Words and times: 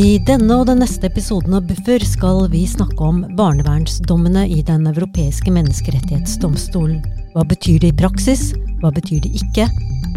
I 0.00 0.16
denne 0.24 0.54
og 0.56 0.68
den 0.70 0.78
neste 0.80 1.10
episoden 1.10 1.52
av 1.58 1.66
Buffer 1.68 2.00
skal 2.06 2.46
vi 2.48 2.62
snakke 2.68 3.04
om 3.04 3.18
barnevernsdommene 3.36 4.46
i 4.48 4.62
Den 4.64 4.86
europeiske 4.88 5.52
menneskerettighetsdomstolen. 5.52 7.02
Hva 7.34 7.44
betyr 7.50 7.82
det 7.82 7.90
i 7.90 7.96
praksis? 7.98 8.46
Hva 8.80 8.92
betyr 8.96 9.20
det 9.26 9.34
ikke? 9.42 9.66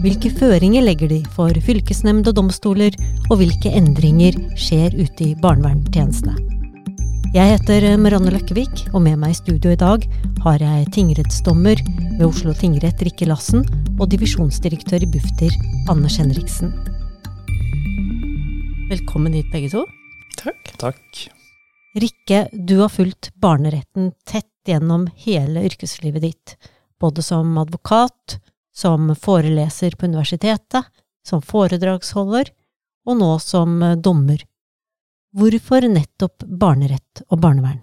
Hvilke 0.05 0.31
føringer 0.37 0.85
legger 0.85 1.11
de 1.11 1.19
for 1.35 1.51
fylkesnemnd 1.67 2.29
og 2.31 2.37
domstoler, 2.37 2.95
og 3.27 3.41
hvilke 3.41 3.73
endringer 3.75 4.37
skjer 4.55 4.95
ute 4.95 5.27
i 5.33 5.35
barnevernstjenestene? 5.43 6.37
Jeg 7.35 7.57
heter 7.57 7.89
Marianne 7.99 8.31
Løkkevik, 8.37 8.85
og 8.93 9.03
med 9.03 9.19
meg 9.19 9.35
i 9.35 9.41
studio 9.41 9.73
i 9.73 9.81
dag 9.83 10.07
har 10.45 10.63
jeg 10.63 10.91
tingrettsdommer 10.95 11.83
ved 12.13 12.27
Oslo 12.29 12.55
tingrett 12.55 13.03
Rikke 13.03 13.27
Lassen 13.27 13.67
og 13.97 14.07
divisjonsdirektør 14.15 15.03
i 15.03 15.13
Bufdir 15.17 15.61
Anders 15.91 16.21
Henriksen. 16.23 16.71
Velkommen 18.93 19.33
hit, 19.33 19.51
begge 19.51 19.69
to. 19.69 19.87
Takk. 20.37 20.67
Takk. 20.77 21.29
Rikke, 21.97 22.47
du 22.53 22.75
har 22.77 22.91
fulgt 22.93 23.31
barneretten 23.41 24.11
tett 24.29 24.51
gjennom 24.69 25.07
hele 25.23 25.63
yrkeslivet 25.65 26.21
ditt, 26.21 26.53
både 27.01 27.23
som 27.25 27.57
advokat, 27.57 28.37
som 28.75 29.15
foreleser 29.17 29.97
på 29.97 30.05
universitetet, 30.05 30.91
som 31.25 31.41
foredragsholder, 31.41 32.51
og 33.09 33.17
nå 33.17 33.31
som 33.41 33.81
dommer. 33.97 34.45
Hvorfor 35.33 35.89
nettopp 35.89 36.45
barnerett 36.45 37.25
og 37.31 37.41
barnevern? 37.41 37.81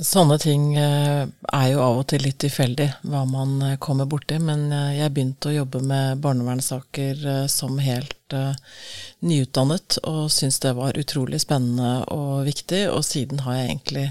Sånne 0.00 0.38
ting 0.40 0.70
eh, 0.80 1.26
er 1.28 1.66
jo 1.68 1.80
av 1.84 1.98
og 2.00 2.06
til 2.08 2.22
litt 2.24 2.38
tilfeldig 2.40 2.86
hva 3.12 3.26
man 3.28 3.58
eh, 3.60 3.74
kommer 3.76 4.08
borti, 4.08 4.38
men 4.40 4.70
eh, 4.72 4.94
jeg 4.96 5.12
begynte 5.12 5.50
å 5.50 5.52
jobbe 5.52 5.82
med 5.84 6.22
barnevernssaker 6.24 7.46
som 7.52 7.76
helt 7.76 8.16
nyutdannet, 9.20 9.98
og 10.08 10.30
syntes 10.32 10.62
det 10.64 10.72
var 10.78 10.96
utrolig 10.96 11.42
spennende 11.42 12.06
og 12.08 12.46
viktig, 12.48 12.86
og 12.88 13.04
siden 13.04 13.42
har 13.44 13.58
jeg 13.58 13.66
egentlig 13.68 14.06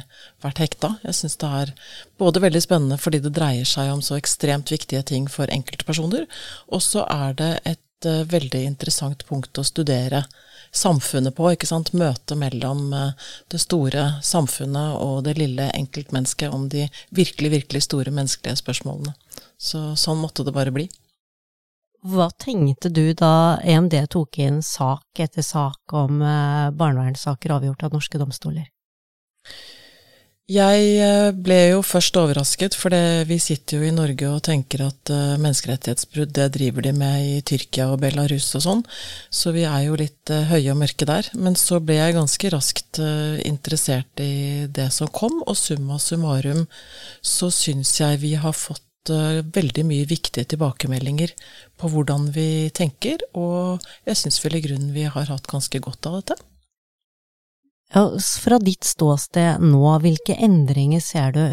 vært 0.46 0.62
hekta. 0.62 0.92
Jeg 1.08 1.18
syns 1.18 1.40
det 1.42 1.50
er 1.64 1.74
både 2.22 2.44
veldig 2.46 2.62
spennende 2.62 3.02
fordi 3.02 3.24
det 3.26 3.34
dreier 3.34 3.66
seg 3.66 3.90
om 3.90 4.06
så 4.06 4.20
ekstremt 4.22 4.70
viktige 4.70 5.02
ting 5.09 5.26
for 5.34 5.50
enkeltpersoner, 5.50 6.30
og 6.70 6.86
så 6.86 7.08
er 7.09 7.34
det 7.42 7.56
et 7.74 7.82
veldig 8.06 8.64
interessant 8.66 9.26
punkt 9.28 9.58
å 9.58 9.66
studere 9.68 10.24
samfunnet 10.72 11.36
på. 11.36 11.52
ikke 11.52 11.70
sant? 11.70 11.94
Møtet 11.94 12.38
mellom 12.40 12.94
uh, 12.94 13.12
det 13.52 13.62
store 13.62 14.08
samfunnet 14.24 14.98
og 15.04 15.24
det 15.28 15.38
lille 15.40 15.70
enkeltmennesket 15.76 16.54
om 16.54 16.68
de 16.72 16.88
virkelig, 17.10 17.52
virkelig 17.58 17.86
store 17.88 18.14
menneskelige 18.16 18.62
spørsmålene. 18.64 19.14
Så 19.58 19.92
sånn 20.00 20.22
måtte 20.22 20.46
det 20.48 20.56
bare 20.56 20.74
bli. 20.74 20.88
Hva 22.02 22.32
tenkte 22.34 22.90
du 22.90 23.12
da 23.14 23.60
EMD 23.62 23.94
tok 24.10 24.40
inn 24.42 24.64
sak 24.66 25.20
etter 25.22 25.46
sak 25.46 25.94
om 25.94 26.24
eh, 26.26 26.72
barnevernssaker 26.74 27.54
avgjort 27.54 27.84
av 27.86 27.94
norske 27.94 28.18
domstoler? 28.18 28.72
Jeg 30.52 30.86
eh, 31.00 31.30
ble 31.32 31.58
jo 31.70 31.82
først 31.86 32.18
overrasket, 32.20 32.76
for 32.76 32.92
vi 33.30 33.38
sitter 33.40 33.78
jo 33.78 33.88
i 33.88 33.94
Norge 33.96 34.28
og 34.28 34.42
tenker 34.44 34.84
at 34.88 35.12
uh, 35.14 35.38
menneskerettighetsbrudd 35.40 36.34
det 36.36 36.48
driver 36.58 36.84
de 36.88 36.92
med 36.98 37.28
i 37.28 37.38
Tyrkia 37.46 37.88
og 37.94 38.02
Belarus 38.02 38.50
og 38.58 38.66
sånn, 38.66 38.82
så 39.30 39.54
vi 39.56 39.64
er 39.70 39.86
jo 39.86 40.00
litt 40.02 40.34
uh, 40.34 40.50
høye 40.50 40.74
og 40.74 40.82
mørke 40.82 41.08
der. 41.08 41.30
Men 41.38 41.56
så 41.60 41.80
ble 41.80 42.00
jeg 42.02 42.18
ganske 42.18 42.52
raskt 42.52 43.00
interessert 43.48 44.24
i 44.24 44.68
det 44.68 44.90
som 44.92 45.12
kom, 45.14 45.40
og 45.46 45.56
summa 45.56 46.02
summarum 46.02 46.66
så 47.22 47.52
syns 47.54 47.94
jeg 48.02 48.20
vi 48.26 48.36
har 48.42 48.58
fått 48.58 48.84
veldig 49.56 49.86
mye 49.88 50.06
viktige 50.06 50.46
tilbakemeldinger 50.52 51.32
på 51.80 51.90
hvordan 51.90 52.28
vi 52.36 52.70
tenker, 52.75 53.24
og 53.34 53.81
jeg 54.06 54.20
syns 54.20 54.44
vel 54.44 54.59
i 54.59 54.66
grunnen 54.68 54.94
vi 54.94 55.08
har 55.09 55.31
hatt 55.31 55.50
ganske 55.50 55.81
godt 55.81 56.12
av 56.12 56.20
dette. 56.20 56.42
Fra 57.91 58.59
ditt 58.63 58.88
ståsted 58.88 59.63
nå, 59.63 59.84
hvilke 60.00 60.38
endringer 60.40 61.03
ser 61.03 61.34
du 61.35 61.44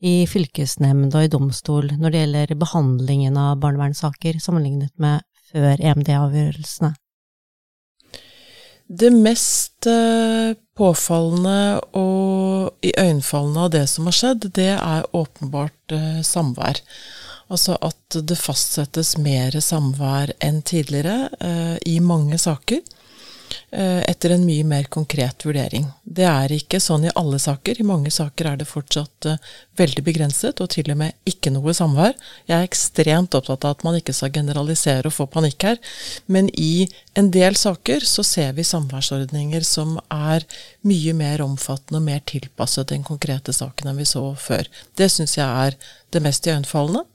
i 0.00 0.22
fylkesnemnd 0.30 1.12
og 1.12 1.26
i 1.26 1.30
domstol 1.32 1.90
når 1.98 2.12
det 2.12 2.20
gjelder 2.22 2.58
behandlingen 2.60 3.36
av 3.36 3.58
barnevernssaker, 3.64 4.38
sammenlignet 4.40 4.92
med 5.02 5.26
før 5.50 5.82
EMD-avgjørelsene? 5.82 6.94
Det 8.90 9.10
mest 9.14 9.86
eh, 9.86 10.56
påfallende 10.78 11.78
og 11.94 12.86
iøynefallende 12.86 13.66
av 13.66 13.74
det 13.74 13.84
som 13.90 14.08
har 14.10 14.16
skjedd, 14.16 14.48
det 14.56 14.72
er 14.74 15.06
åpenbart 15.14 15.94
eh, 15.94 16.22
samvær. 16.26 16.80
Altså 17.50 17.76
at 17.82 18.18
det 18.26 18.38
fastsettes 18.38 19.16
mer 19.18 19.54
samvær 19.62 20.32
enn 20.42 20.58
tidligere 20.66 21.30
eh, 21.38 21.76
i 21.86 22.00
mange 22.02 22.38
saker. 22.38 22.82
Eh, 23.70 24.02
etter 24.10 24.30
en 24.34 24.42
mye 24.42 24.64
mer 24.66 24.88
konkret 24.90 25.44
vurdering. 25.46 25.84
Det 26.02 26.24
er 26.26 26.50
ikke 26.50 26.80
sånn 26.82 27.04
i 27.06 27.12
alle 27.14 27.38
saker. 27.38 27.78
I 27.78 27.86
mange 27.86 28.10
saker 28.10 28.48
er 28.50 28.56
det 28.58 28.66
fortsatt 28.66 29.28
uh, 29.30 29.36
veldig 29.78 30.02
begrenset, 30.06 30.58
og 30.58 30.72
til 30.74 30.90
og 30.90 30.98
med 30.98 31.14
ikke 31.30 31.52
noe 31.54 31.74
samvær. 31.76 32.16
Jeg 32.50 32.56
er 32.56 32.66
ekstremt 32.66 33.36
opptatt 33.38 33.68
av 33.68 33.76
at 33.76 33.84
man 33.86 34.00
ikke 34.00 34.14
skal 34.16 34.32
generalisere 34.34 35.06
og 35.06 35.14
få 35.14 35.28
panikk 35.30 35.68
her, 35.68 35.78
men 36.26 36.50
i 36.58 36.88
en 37.14 37.30
del 37.30 37.54
saker 37.58 38.02
så 38.02 38.26
ser 38.26 38.58
vi 38.58 38.66
samværsordninger 38.66 39.62
som 39.66 39.96
er 40.10 40.46
mye 40.82 41.14
mer 41.14 41.46
omfattende 41.46 42.02
og 42.02 42.08
mer 42.10 42.26
tilpasset 42.26 42.90
den 42.90 43.06
konkrete 43.06 43.54
saken 43.54 43.92
enn 43.92 44.02
vi 44.02 44.10
så 44.10 44.24
før. 44.34 44.66
Det 44.98 45.12
syns 45.14 45.38
jeg 45.38 45.46
er 45.46 45.78
det 46.10 46.26
mest 46.26 46.50
iøynefallende. 46.50 47.06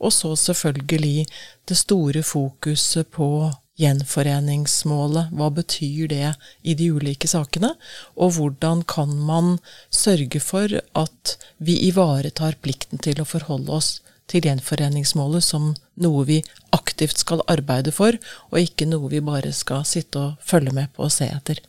Og 0.00 0.12
så 0.14 0.32
selvfølgelig 0.40 1.26
det 1.68 1.76
store 1.76 2.24
fokuset 2.24 3.12
på 3.12 3.50
gjenforeningsmålet, 3.78 5.30
hva 5.32 5.48
betyr 5.54 6.10
det 6.10 6.32
i 6.66 6.74
de 6.78 6.90
ulike 6.90 7.30
sakene, 7.30 7.74
og 8.18 8.34
hvordan 8.36 8.82
kan 8.90 9.14
man 9.28 9.56
sørge 9.94 10.42
for 10.42 10.72
at 10.98 11.36
vi 11.62 11.78
ivaretar 11.88 12.58
plikten 12.62 12.98
til 13.02 13.22
å 13.22 13.28
forholde 13.28 13.78
oss 13.78 13.90
til 14.28 14.44
gjenforeningsmålet 14.44 15.44
som 15.44 15.70
noe 16.02 16.24
vi 16.28 16.42
aktivt 16.76 17.22
skal 17.22 17.44
arbeide 17.48 17.94
for, 17.94 18.18
og 18.50 18.60
ikke 18.60 18.88
noe 18.90 19.08
vi 19.12 19.22
bare 19.24 19.54
skal 19.56 19.86
sitte 19.88 20.20
og 20.20 20.44
følge 20.44 20.74
med 20.76 20.92
på 20.94 21.06
og 21.06 21.14
se 21.14 21.30
etter. 21.32 21.62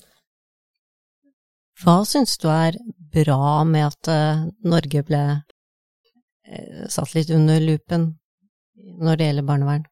Hva 1.80 2.02
syns 2.04 2.36
du 2.42 2.50
er 2.52 2.76
bra 3.14 3.64
med 3.64 3.86
at 3.88 4.10
uh, 4.12 4.48
Norge 4.68 5.04
ble 5.08 5.22
uh, 5.40 6.84
satt 6.92 7.16
litt 7.16 7.32
under 7.32 7.62
lupen 7.64 8.10
når 9.00 9.22
det 9.22 9.30
gjelder 9.30 9.48
barnevern? 9.48 9.88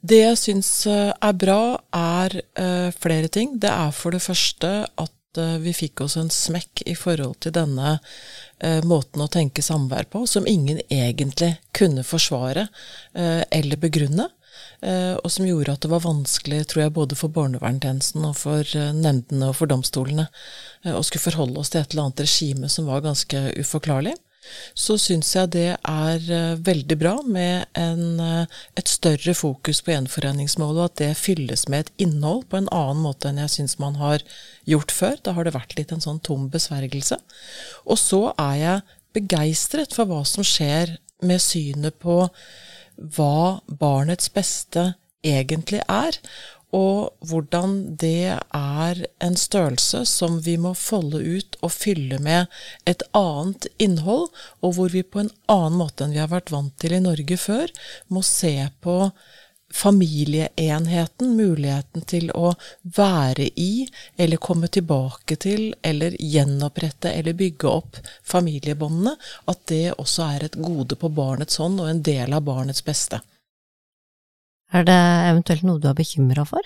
Det 0.00 0.20
jeg 0.22 0.36
syns 0.40 0.68
eh, 0.88 1.12
er 1.12 1.36
bra, 1.36 1.76
er 1.92 2.36
uh, 2.56 2.88
flere 2.96 3.28
ting. 3.32 3.58
Det 3.60 3.68
er 3.68 3.92
for 3.92 4.16
det 4.16 4.22
første 4.24 4.70
at 4.88 5.40
uh, 5.40 5.58
vi 5.60 5.74
fikk 5.76 6.00
oss 6.06 6.16
en 6.16 6.32
smekk 6.32 6.86
i 6.88 6.96
forhold 6.96 7.36
til 7.44 7.54
denne 7.56 7.98
måten 8.84 9.22
å 9.24 9.30
tenke 9.32 9.62
samvær 9.64 10.04
på, 10.12 10.26
som 10.28 10.44
ingen 10.44 10.82
egentlig 10.92 11.54
kunne 11.72 12.02
forsvare 12.04 12.66
eller 13.16 13.80
begrunne. 13.80 14.26
og 15.24 15.30
som 15.32 15.46
gjorde 15.48 15.72
at 15.72 15.80
det 15.80 15.88
var 15.88 16.02
vanskelig, 16.04 16.58
tror 16.68 16.82
jeg, 16.82 16.92
både 16.92 17.16
for 17.16 17.32
barnevernstjenesten 17.32 18.26
og 18.28 18.36
for 18.36 18.74
nemndene 18.92 19.48
og 19.48 19.56
for 19.56 19.72
domstolene 19.72 20.26
å 20.92 21.00
skulle 21.00 21.24
forholde 21.24 21.56
oss 21.62 21.72
til 21.72 21.80
et 21.80 21.94
eller 21.94 22.10
annet 22.10 22.20
regime 22.26 22.68
som 22.68 22.90
var 22.92 23.00
ganske 23.06 23.40
uforklarlig 23.56 24.12
så 24.78 24.96
syns 25.00 25.32
jeg 25.36 25.52
det 25.54 25.66
er 25.76 26.28
uh, 26.30 26.60
veldig 26.66 26.96
bra 27.00 27.14
med 27.26 27.66
en, 27.78 28.20
uh, 28.20 28.60
et 28.78 28.88
større 28.90 29.34
fokus 29.36 29.82
på 29.84 29.94
gjenforeningsmålet, 29.94 30.78
og 30.80 30.88
at 30.90 31.00
det 31.02 31.10
fylles 31.20 31.66
med 31.68 31.86
et 31.86 32.06
innhold 32.06 32.46
på 32.50 32.60
en 32.60 32.70
annen 32.74 33.02
måte 33.04 33.30
enn 33.30 33.42
jeg 33.42 33.54
syns 33.56 33.78
man 33.82 33.98
har 34.00 34.24
gjort 34.68 34.94
før. 34.94 35.18
Da 35.24 35.36
har 35.36 35.46
det 35.46 35.56
vært 35.56 35.76
litt 35.78 35.92
en 35.94 36.04
sånn 36.04 36.22
tom 36.26 36.48
besvergelse. 36.52 37.20
Og 37.86 38.00
så 38.00 38.22
er 38.38 38.56
jeg 38.60 38.96
begeistret 39.16 39.94
for 39.96 40.08
hva 40.10 40.22
som 40.28 40.46
skjer 40.46 40.96
med 41.26 41.42
synet 41.42 41.98
på 42.00 42.22
hva 43.16 43.60
barnets 43.66 44.30
beste 44.32 44.92
egentlig 45.26 45.82
er, 45.88 46.16
og 46.76 47.26
hvordan 47.26 47.96
det 47.98 48.36
er 48.54 49.02
en 49.24 49.36
størrelse 49.36 50.04
som 50.06 50.38
vi 50.44 50.56
må 50.60 50.74
folde 50.78 51.18
ut 51.18 51.58
og 51.66 51.72
fylle 51.74 52.20
med 52.22 52.46
et 52.86 53.02
annet 53.16 53.66
innhold, 53.82 54.28
og 54.62 54.76
hvor 54.76 54.94
vi 54.94 55.02
på 55.02 55.24
en 55.24 55.32
annen 55.50 55.78
måte 55.82 56.06
enn 56.06 56.14
vi 56.14 56.22
har 56.22 56.30
vært 56.30 56.52
vant 56.54 56.76
til 56.78 56.94
i 56.94 57.02
Norge 57.02 57.38
før, 57.40 57.72
må 58.08 58.22
se 58.26 58.54
på 58.84 58.98
familieenheten, 59.70 61.36
muligheten 61.36 62.02
til 62.02 62.30
å 62.34 62.52
være 62.82 63.46
i, 63.54 63.86
eller 64.18 64.42
komme 64.42 64.66
tilbake 64.66 65.36
til, 65.38 65.70
eller 65.82 66.16
gjenopprette 66.18 67.12
eller 67.14 67.38
bygge 67.38 67.70
opp 67.70 68.00
familiebåndene, 68.26 69.14
at 69.46 69.66
det 69.70 69.84
også 69.96 70.26
er 70.26 70.48
et 70.48 70.58
gode 70.58 70.98
på 70.98 71.12
barnets 71.14 71.62
hånd 71.62 71.78
og 71.82 71.90
en 71.90 72.02
del 72.02 72.34
av 72.34 72.46
barnets 72.46 72.82
beste. 72.86 73.22
Er 74.70 74.86
det 74.86 75.00
eventuelt 75.30 75.64
noe 75.66 75.82
du 75.82 75.88
er 75.90 75.98
bekymra 75.98 76.44
for? 76.46 76.62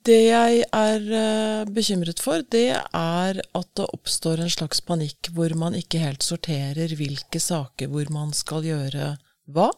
Det 0.00 0.16
jeg 0.30 0.62
er 0.64 1.02
uh, 1.12 1.68
bekymret 1.68 2.22
for, 2.24 2.40
det 2.48 2.70
er 2.72 3.40
at 3.44 3.68
det 3.76 3.88
oppstår 3.92 4.40
en 4.40 4.52
slags 4.52 4.80
panikk 4.80 5.28
hvor 5.36 5.52
man 5.60 5.76
ikke 5.76 6.00
helt 6.00 6.24
sorterer 6.24 6.94
hvilke 6.96 7.42
saker 7.42 7.92
hvor 7.92 8.08
man 8.14 8.32
skal 8.32 8.64
gjøre 8.64 9.12
hva. 9.52 9.68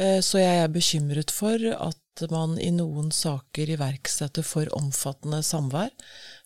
Uh, 0.00 0.20
så 0.24 0.40
jeg 0.40 0.62
er 0.62 0.72
bekymret 0.72 1.34
for 1.34 1.60
at 1.76 2.00
man 2.30 2.56
i 2.62 2.70
noen 2.72 3.10
saker 3.12 3.74
iverksetter 3.74 4.46
for 4.46 4.70
omfattende 4.76 5.40
samvær, 5.42 5.90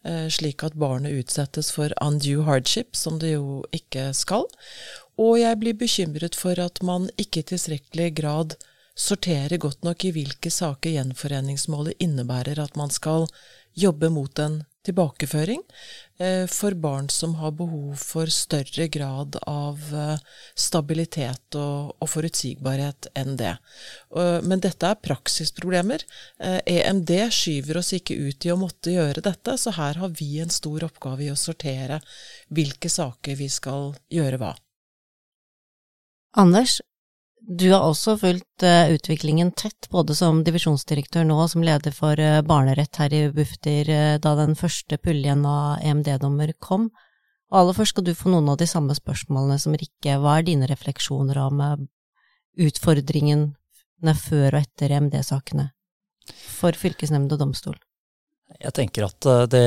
eh, 0.09 0.29
slik 0.33 0.65
at 0.65 0.79
barnet 0.81 1.12
utsettes 1.21 1.69
for 1.75 1.93
undue 2.00 2.47
hardship, 2.47 2.97
som 2.97 3.19
det 3.21 3.35
jo 3.35 3.61
ikke 3.77 4.06
skal. 4.17 4.49
Og 5.21 5.37
jeg 5.43 5.61
blir 5.61 5.77
bekymret 5.77 6.39
for 6.39 6.56
at 6.56 6.81
man 6.81 7.11
ikke 7.21 7.45
i 7.45 7.49
tilstrekkelig 7.53 8.15
grad 8.17 8.56
sorterer 8.99 9.61
godt 9.62 9.87
nok 9.87 10.05
i 10.05 10.12
hvilke 10.17 10.50
saker 10.50 10.97
gjenforeningsmålet 10.97 12.00
innebærer 12.03 12.59
at 12.62 12.77
man 12.77 12.91
skal 12.91 13.29
jobbe 13.79 14.11
mot 14.11 14.39
en 14.43 14.62
tilbakeføring 14.89 15.62
eh, 16.19 16.47
for 16.50 16.75
barn 16.75 17.09
som 17.12 17.35
har 17.39 17.53
behov 17.59 17.99
for 18.00 18.31
større 18.33 18.89
grad 18.93 19.37
av 19.47 19.83
eh, 19.95 20.17
stabilitet 20.59 21.59
og 21.59 22.09
forutsigbarhet 22.09 23.11
enn 23.19 23.37
det. 23.41 23.55
Men 24.49 24.62
dette 24.65 24.89
er 24.89 25.00
praksisproblemer. 25.03 26.05
EMD 26.41 27.15
eh, 27.15 27.27
e 27.27 27.31
skyver 27.35 27.81
oss 27.83 27.93
ikke 27.97 28.17
ut 28.17 28.49
i 28.49 28.55
å 28.55 28.59
måtte 28.61 28.95
gjøre 28.95 29.25
dette, 29.25 29.59
så 29.61 29.75
her 29.77 30.00
har 30.03 30.15
vi 30.19 30.39
en 30.43 30.53
stor 30.53 30.89
oppgave 30.89 31.27
i 31.27 31.33
å 31.33 31.39
sortere 31.39 32.00
hvilke 32.55 32.91
saker 32.93 33.39
vi 33.39 33.50
skal 33.53 33.93
gjøre 34.12 34.41
hva. 34.41 34.55
Anders, 36.39 36.79
du 37.49 37.71
har 37.73 37.81
også 37.81 38.19
fulgt 38.21 38.65
uh, 38.67 38.91
utviklingen 38.93 39.55
tett, 39.56 39.89
både 39.89 40.12
som 40.12 40.43
divisjonsdirektør 40.45 41.25
nå 41.25 41.39
og 41.41 41.49
som 41.49 41.62
leder 41.65 41.95
for 41.97 42.21
uh, 42.21 42.43
barnerett 42.45 43.00
her 43.00 43.15
i 43.17 43.23
Bufdir 43.33 43.89
uh, 43.89 44.17
da 44.21 44.35
den 44.37 44.53
første 44.59 44.99
puljen 45.00 45.47
av 45.49 45.81
EMD-dommer 45.81 46.53
kom. 46.61 46.91
Og 47.49 47.61
aller 47.62 47.79
først 47.79 47.97
skal 47.97 48.05
du 48.05 48.12
få 48.12 48.35
noen 48.35 48.53
av 48.53 48.59
de 48.61 48.69
samme 48.69 48.93
spørsmålene 48.93 49.56
som 49.62 49.73
Rikke. 49.73 50.19
Hva 50.21 50.37
er 50.37 50.45
dine 50.50 50.69
refleksjoner 50.69 51.41
om 51.47 51.65
utfordringene 52.61 54.15
før 54.21 54.50
og 54.53 54.61
etter 54.61 54.93
EMD-sakene 54.99 55.71
for 56.29 56.77
fylkesnemnd 56.77 57.33
og 57.33 57.41
domstol? 57.41 57.81
Jeg 58.56 58.73
tenker 58.75 59.05
at 59.05 59.27
eh, 59.29 59.45
det, 59.53 59.65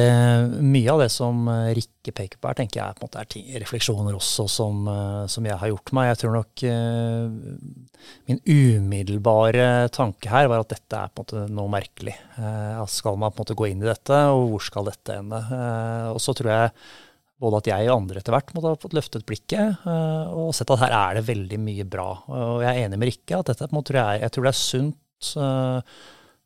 mye 0.66 0.89
av 0.92 1.04
det 1.04 1.12
som 1.13 1.45
eh, 1.48 1.69
Rikke 1.78 2.12
peker 2.18 2.39
på 2.42 2.50
her, 2.50 2.57
tenker 2.57 2.80
jeg 2.81 2.98
på 2.98 3.04
en 3.04 3.07
måte 3.07 3.19
er 3.22 3.28
ting, 3.30 3.44
refleksjoner 3.62 4.16
også 4.18 4.48
som, 4.50 4.80
eh, 4.89 5.28
som, 5.31 5.45
jeg 5.48 5.60
har 5.62 5.69
gjort 5.69 5.92
meg. 5.95 6.07
Jeg 6.10 6.19
tror 6.24 6.33
nok 6.36 6.63
uh, 6.66 7.28
min 8.28 8.42
umiddelbare 8.42 9.68
tanke 9.94 10.31
her 10.31 10.50
var 10.51 10.63
at 10.63 10.74
dette 10.74 10.98
er 10.98 11.13
på 11.13 11.22
en 11.22 11.24
måte 11.24 11.44
noe 11.54 11.72
merkelig. 11.72 12.16
Uh, 12.36 12.81
skal 12.89 13.22
man 13.22 13.31
på 13.31 13.39
en 13.39 13.45
måte 13.45 13.57
gå 13.62 13.69
inn 13.69 13.86
i 13.86 13.88
dette, 13.88 14.18
og 14.33 14.56
hvor 14.56 14.66
skal 14.66 14.89
dette 14.89 15.19
ende? 15.22 15.39
Uh, 15.51 16.10
og 16.16 16.19
så 16.24 16.36
tror 16.36 16.51
jeg 16.51 16.74
både 17.42 17.62
at 17.62 17.69
jeg 17.72 17.88
og 17.88 17.95
andre 17.95 18.19
etter 18.19 18.36
hvert 18.36 18.51
måtte 18.56 18.74
ha 18.74 18.80
fått 18.81 18.94
løftet 18.94 19.24
blikket 19.25 19.86
og 19.89 20.51
sett 20.54 20.69
at 20.75 20.81
her 20.83 20.94
er 20.94 21.16
det 21.18 21.24
veldig 21.25 21.57
mye 21.57 21.86
bra. 21.89 22.12
Og 22.30 22.62
jeg 22.62 22.69
er 22.69 22.86
enig 22.86 23.00
med 23.01 23.10
Rikke 23.10 23.39
at 23.39 23.50
dette 23.50 23.66
på 23.66 23.74
en 23.74 23.80
måte, 23.80 23.95
jeg, 23.98 24.19
jeg 24.22 24.36
tror 24.36 24.45
det 24.45 24.51
er 24.51 24.60
sunt 24.60 25.31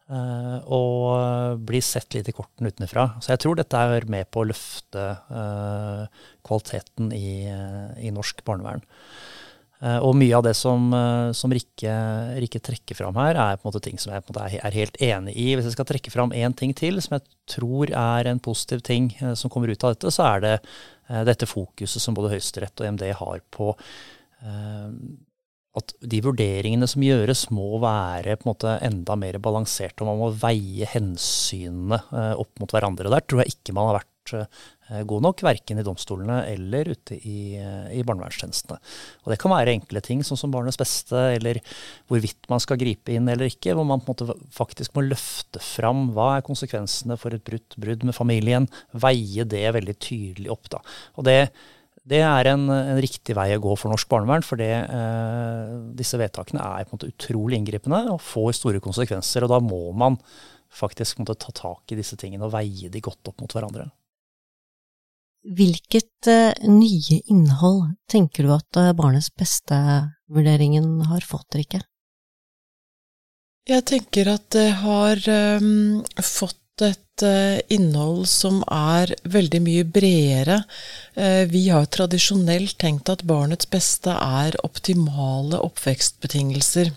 og 0.05 1.61
blir 1.65 1.81
sett 1.81 2.13
litt 2.13 2.27
i 2.29 2.35
korten 2.35 2.67
utenfra. 2.69 3.07
Så 3.23 3.31
jeg 3.33 3.41
tror 3.41 3.57
dette 3.57 3.79
er 3.79 4.05
med 4.11 4.29
på 4.29 4.43
å 4.43 4.49
løfte 4.51 5.05
uh, 5.31 6.05
kvaliteten 6.45 7.09
i, 7.15 7.47
i, 7.97 8.11
norsk 8.13 8.43
barnevern. 8.45 8.83
og 10.05 10.13
mye 10.17 10.37
av 10.37 10.43
det 10.45 10.53
som, 10.55 10.93
som 11.33 11.51
Rikke, 11.51 11.95
Rikke, 12.37 12.61
trekker 12.63 12.95
fram 12.97 13.17
her, 13.17 13.35
er 13.35 13.57
på 13.57 13.65
en 13.65 13.71
måte 13.73 13.81
ting 13.87 13.97
som 13.97 14.13
jeg 14.13 14.61
er 14.61 14.77
helt 14.77 15.01
enig 15.01 15.33
i. 15.33 15.49
Hvis 15.55 15.71
jeg 15.71 15.75
skal 15.75 15.89
trekke 15.89 16.13
fram 16.13 16.33
én 16.37 16.53
ting 16.53 16.73
til 16.77 17.01
som 17.01 17.17
jeg 17.17 17.25
tror 17.57 17.89
er 17.89 18.29
en 18.29 18.39
positiv 18.39 18.85
ting 18.85 19.09
som 19.33 19.49
kommer 19.49 19.73
ut 19.73 19.83
av 19.83 19.97
dette, 19.97 20.13
så 20.13 20.29
er 20.35 20.45
det 20.45 20.55
dette 21.25 21.49
fokuset 21.49 22.01
som 22.01 22.13
både 22.17 22.33
Høyesterett 22.33 22.81
og 22.81 22.93
MD 22.93 23.09
har 23.09 23.41
på 23.53 23.73
at 25.75 25.93
de 25.99 26.21
vurderingene 26.23 26.87
som 26.87 27.03
gjøres, 27.03 27.49
må 27.55 27.75
være 27.83 28.37
på 28.39 28.47
en 28.47 28.53
måte 28.53 28.77
enda 28.85 29.17
mer 29.19 29.39
balanserte, 29.43 30.03
og 30.03 30.11
man 30.11 30.21
må 30.23 30.31
veie 30.39 30.87
hensynene 30.93 31.99
eh, 31.99 32.33
opp 32.39 32.61
mot 32.61 32.75
hverandre. 32.75 33.11
Der 33.11 33.25
tror 33.25 33.43
jeg 33.43 33.57
ikke 33.57 33.75
man 33.75 33.89
har 33.89 33.99
vært 33.99 34.33
eh, 34.39 35.03
god 35.09 35.25
nok, 35.27 35.43
verken 35.43 35.81
i 35.81 35.85
domstolene 35.85 36.39
eller 36.53 36.93
ute 36.95 37.19
i, 37.19 37.57
eh, 37.59 37.91
i 37.99 38.05
barnevernstjenestene. 38.07 38.79
Og 39.25 39.33
Det 39.33 39.39
kan 39.41 39.51
være 39.51 39.75
enkle 39.75 40.03
ting, 40.05 40.23
sånn 40.23 40.39
som 40.39 40.55
barnets 40.55 40.79
beste, 40.79 41.19
eller 41.35 41.59
hvorvidt 42.07 42.47
man 42.51 42.63
skal 42.63 42.79
gripe 42.79 43.11
inn 43.11 43.27
eller 43.31 43.51
ikke, 43.51 43.75
hvor 43.75 43.87
man 43.89 44.03
på 44.03 44.15
en 44.15 44.15
måte 44.15 44.49
faktisk 44.55 44.95
må 44.95 45.03
løfte 45.09 45.59
fram 45.63 46.07
hva 46.15 46.37
er 46.37 46.47
konsekvensene 46.47 47.19
for 47.19 47.35
et 47.35 47.43
brutt 47.43 47.75
brudd 47.75 48.07
med 48.07 48.15
familien, 48.15 48.71
veie 48.95 49.43
det 49.43 49.67
veldig 49.75 49.99
tydelig 49.99 50.55
opp. 50.55 50.71
da. 50.71 50.85
Og 51.19 51.27
det 51.27 51.41
det 52.05 52.21
er 52.21 52.51
en, 52.51 52.67
en, 52.69 52.99
riktig 53.01 53.33
vei 53.37 53.47
å 53.55 53.61
gå 53.63 53.71
for 53.81 53.89
norsk 53.89 54.09
barnevern, 54.11 54.45
for 54.45 54.61
eh, 54.61 55.69
disse 55.97 56.19
vedtakene 56.21 56.61
er 56.61 56.85
på 56.85 56.93
en 56.93 56.99
måte 56.99 57.09
utrolig 57.09 57.57
inngripende 57.57 58.03
og 58.13 58.21
får 58.21 58.51
store 58.59 58.81
konsekvenser. 58.83 59.45
og 59.45 59.55
Da 59.55 59.59
må 59.63 59.89
man 59.97 60.19
faktisk 60.69 61.21
måte, 61.21 61.37
ta 61.41 61.53
tak 61.55 61.91
i 61.91 61.97
disse 61.97 62.17
tingene 62.19 62.45
og 62.45 62.53
veie 62.53 62.91
de 62.93 63.01
godt 63.01 63.31
opp 63.31 63.41
mot 63.41 63.55
hverandre. 63.57 63.87
Hvilket 65.45 66.29
eh, 66.29 66.53
nye 66.69 67.19
innhold 67.29 67.95
tenker 68.09 68.45
du 68.45 68.53
at 68.53 68.79
uh, 68.81 68.93
barnets 68.97 69.29
beste-vurderingen 69.37 71.05
har 71.09 71.25
fått, 71.25 71.57
Rikke? 71.57 71.83
Jeg 73.69 73.85
tenker 73.89 74.29
at 74.29 74.45
det 74.53 74.67
har 74.81 75.21
um, 75.57 76.01
fått 76.21 76.61
et 76.83 77.23
eh, 77.23 77.61
innhold 77.71 78.25
som 78.27 78.61
er 78.71 79.13
veldig 79.23 79.61
mye 79.63 79.85
bredere. 79.87 80.63
Eh, 81.13 81.45
vi 81.47 81.69
har 81.69 81.85
tradisjonelt 81.85 82.77
tenkt 82.81 83.09
at 83.09 83.23
barnets 83.23 83.69
beste 83.71 84.11
er 84.11 84.57
optimale 84.67 85.61
oppvekstbetingelser 85.63 86.91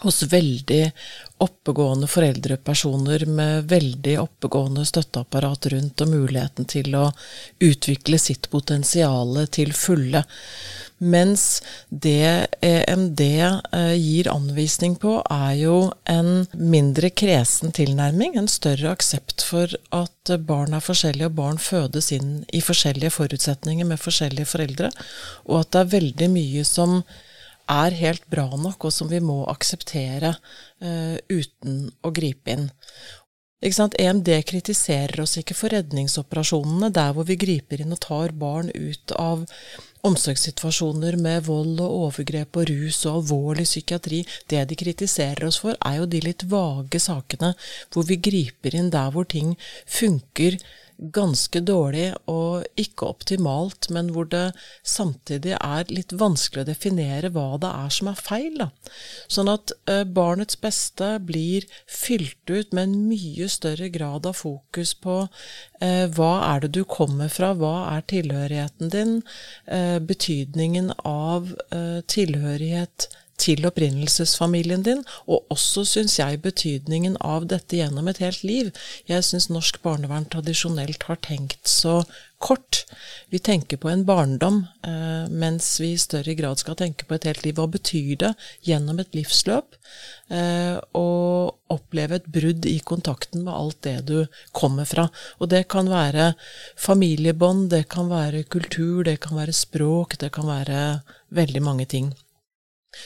hos 0.00 0.22
veldig 0.22 0.90
oppegående 1.44 2.08
foreldrepersoner 2.08 3.26
med 3.26 3.68
veldig 3.68 4.14
oppegående 4.22 4.84
støtteapparat 4.88 5.66
rundt 5.74 6.04
og 6.04 6.12
muligheten 6.14 6.68
til 6.70 6.94
å 6.96 7.10
utvikle 7.60 8.18
sitt 8.18 8.48
potensial 8.52 9.42
til 9.52 9.74
fulle. 9.76 10.24
Mens 11.00 11.62
det 11.88 12.46
EMD 12.60 13.20
eh, 13.22 13.94
gir 13.96 14.28
anvisning 14.28 14.98
på, 15.00 15.14
er 15.32 15.54
jo 15.56 15.76
en 16.04 16.44
mindre 16.52 17.08
kresen 17.08 17.72
tilnærming. 17.72 18.36
En 18.36 18.50
større 18.52 18.92
aksept 18.92 19.40
for 19.46 19.72
at 19.96 20.34
barn 20.44 20.76
er 20.76 20.84
forskjellige, 20.84 21.30
og 21.30 21.38
barn 21.40 21.62
fødes 21.62 22.12
inn 22.12 22.42
i 22.52 22.60
forskjellige 22.60 23.14
forutsetninger 23.16 23.88
med 23.88 24.02
forskjellige 24.02 24.52
foreldre. 24.52 24.92
Og 25.48 25.62
at 25.62 25.72
det 25.72 25.80
er 25.80 25.94
veldig 25.96 26.30
mye 26.36 26.66
som 26.68 27.00
er 27.70 27.96
helt 27.96 28.26
bra 28.28 28.50
nok, 28.50 28.84
og 28.84 28.92
som 28.92 29.08
vi 29.08 29.22
må 29.24 29.44
akseptere 29.48 30.34
uh, 30.34 31.16
uten 31.30 31.86
å 32.02 32.12
gripe 32.12 32.52
inn. 32.52 32.68
EMD 33.60 34.28
kritiserer 34.48 35.20
oss 35.20 35.36
ikke 35.36 35.54
for 35.54 35.72
redningsoperasjonene 35.74 36.88
der 36.96 37.12
hvor 37.12 37.26
vi 37.28 37.36
griper 37.36 37.82
inn 37.82 37.92
og 37.92 38.00
tar 38.00 38.32
barn 38.32 38.70
ut 38.72 39.12
av 39.20 39.44
omsorgssituasjoner 40.06 41.16
med 41.20 41.44
vold 41.48 41.80
og 41.82 41.96
overgrep 42.06 42.56
og 42.60 42.70
rus 42.70 43.00
og 43.04 43.20
alvorlig 43.20 43.66
psykiatri. 43.68 44.22
Det 44.48 44.62
de 44.68 44.78
kritiserer 44.78 45.46
oss 45.48 45.60
for, 45.62 45.76
er 45.86 46.00
jo 46.00 46.08
de 46.10 46.22
litt 46.24 46.46
vage 46.50 47.00
sakene 47.02 47.52
hvor 47.92 48.08
vi 48.08 48.20
griper 48.30 48.76
inn 48.76 48.92
der 48.94 49.12
hvor 49.14 49.28
ting 49.28 49.56
funker 49.86 50.58
ganske 51.00 51.62
dårlig 51.64 52.10
og 52.28 52.66
ikke 52.80 53.08
optimalt, 53.08 53.88
men 53.94 54.10
hvor 54.14 54.28
det 54.28 54.50
samtidig 54.86 55.54
er 55.56 55.88
litt 55.92 56.12
vanskelig 56.12 56.64
å 56.64 56.68
definere 56.68 57.30
hva 57.32 57.56
det 57.62 57.70
er 57.70 57.94
som 57.96 58.10
er 58.12 58.20
feil. 58.20 58.58
Da. 58.60 58.68
Sånn 59.32 59.50
at 59.52 59.72
uh, 59.90 60.02
barnets 60.04 60.58
beste 60.60 61.14
blir 61.24 61.66
fylt 61.88 62.52
ut 62.52 62.76
med 62.76 62.88
en 62.88 62.98
mye 63.08 63.48
større 63.52 63.88
grad 63.92 64.28
av 64.28 64.36
fokus 64.40 64.92
på 65.00 65.16
eh, 65.80 66.06
hva 66.12 66.32
er 66.50 66.64
det 66.64 66.72
du 66.76 66.82
kommer 66.88 67.30
fra, 67.32 67.52
hva 67.56 67.90
er 67.94 68.04
tilhørigheten 68.10 68.92
din, 68.92 69.16
eh, 69.66 69.98
betydningen 70.00 70.92
av 71.06 71.50
tilhørighet 72.10 73.08
til 73.40 73.66
opprinnelsesfamilien 73.68 74.84
din, 74.86 75.04
og 75.26 75.46
også, 75.52 75.86
syns 75.88 76.18
jeg, 76.20 76.42
betydningen 76.44 77.16
av 77.24 77.48
dette 77.50 77.80
gjennom 77.80 78.10
et 78.10 78.20
helt 78.22 78.44
liv. 78.46 78.72
Jeg 79.08 79.26
syns 79.26 79.48
norsk 79.52 79.80
barnevern 79.84 80.28
tradisjonelt 80.30 81.08
har 81.08 81.20
tenkt 81.24 81.68
så 81.68 82.02
kort. 82.40 82.84
Vi 83.28 83.38
tenker 83.38 83.76
på 83.76 83.90
en 83.90 84.04
barndom, 84.08 84.62
eh, 84.82 85.28
mens 85.28 85.80
vi 85.80 85.92
i 85.92 86.00
større 86.00 86.34
grad 86.34 86.58
skal 86.58 86.76
tenke 86.76 87.04
på 87.04 87.14
et 87.14 87.26
helt 87.28 87.44
liv. 87.44 87.58
Hva 87.58 87.66
betyr 87.68 88.16
det 88.22 88.32
gjennom 88.64 89.00
et 89.02 89.12
livsløp 89.16 89.76
eh, 90.32 90.78
å 90.96 91.08
oppleve 91.70 92.16
et 92.16 92.30
brudd 92.32 92.66
i 92.66 92.78
kontakten 92.80 93.44
med 93.44 93.54
alt 93.54 93.82
det 93.84 93.98
du 94.08 94.16
kommer 94.56 94.88
fra? 94.88 95.10
Og 95.38 95.52
det 95.52 95.66
kan 95.68 95.92
være 95.92 96.32
familiebånd, 96.80 97.68
det 97.76 97.86
kan 97.92 98.08
være 98.08 98.46
kultur, 98.48 99.04
det 99.04 99.20
kan 99.20 99.36
være 99.36 99.56
språk, 99.56 100.16
det 100.24 100.32
kan 100.32 100.48
være 100.48 100.82
veldig 101.36 101.64
mange 101.68 101.88
ting. 101.92 102.14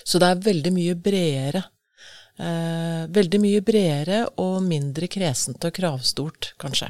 Så 0.05 0.21
det 0.23 0.31
er 0.31 0.45
veldig 0.49 0.73
mye 0.75 0.99
bredere. 0.99 1.64
Eh, 2.35 3.05
veldig 3.14 3.41
mye 3.41 3.62
bredere 3.62 4.25
og 4.43 4.62
mindre 4.67 5.09
kresent 5.11 5.64
og 5.64 5.75
kravstort, 5.76 6.55
kanskje. 6.59 6.88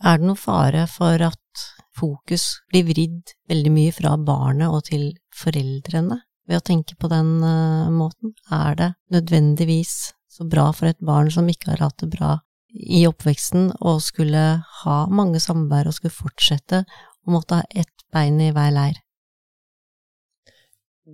Er 0.00 0.18
det 0.20 0.28
noen 0.28 0.40
fare 0.40 0.86
for 0.88 1.22
at 1.24 1.64
fokus 1.96 2.60
blir 2.72 2.86
vridd 2.88 3.34
veldig 3.50 3.72
mye 3.72 3.94
fra 3.96 4.14
barnet 4.16 4.72
og 4.72 4.84
til 4.88 5.10
foreldrene 5.36 6.20
ved 6.48 6.60
å 6.60 6.64
tenke 6.64 6.96
på 7.00 7.10
den 7.12 7.34
uh, 7.44 7.88
måten? 7.92 8.34
Er 8.52 8.76
det 8.78 8.90
nødvendigvis 9.12 10.12
så 10.30 10.46
bra 10.48 10.70
for 10.76 10.88
et 10.88 11.00
barn 11.04 11.28
som 11.32 11.48
ikke 11.48 11.74
har 11.74 11.84
hatt 11.88 12.00
det 12.00 12.10
bra 12.14 12.38
i 12.70 13.02
oppveksten, 13.08 13.72
og 13.82 14.02
skulle 14.04 14.62
ha 14.84 14.96
mange 15.10 15.40
samvær 15.42 15.88
og 15.90 15.96
skulle 15.96 16.14
fortsette 16.14 16.84
å 17.26 17.32
måtte 17.34 17.58
ha 17.58 17.66
ett 17.74 18.04
bein 18.14 18.38
i 18.40 18.52
hver 18.54 18.70
leir? 18.76 19.00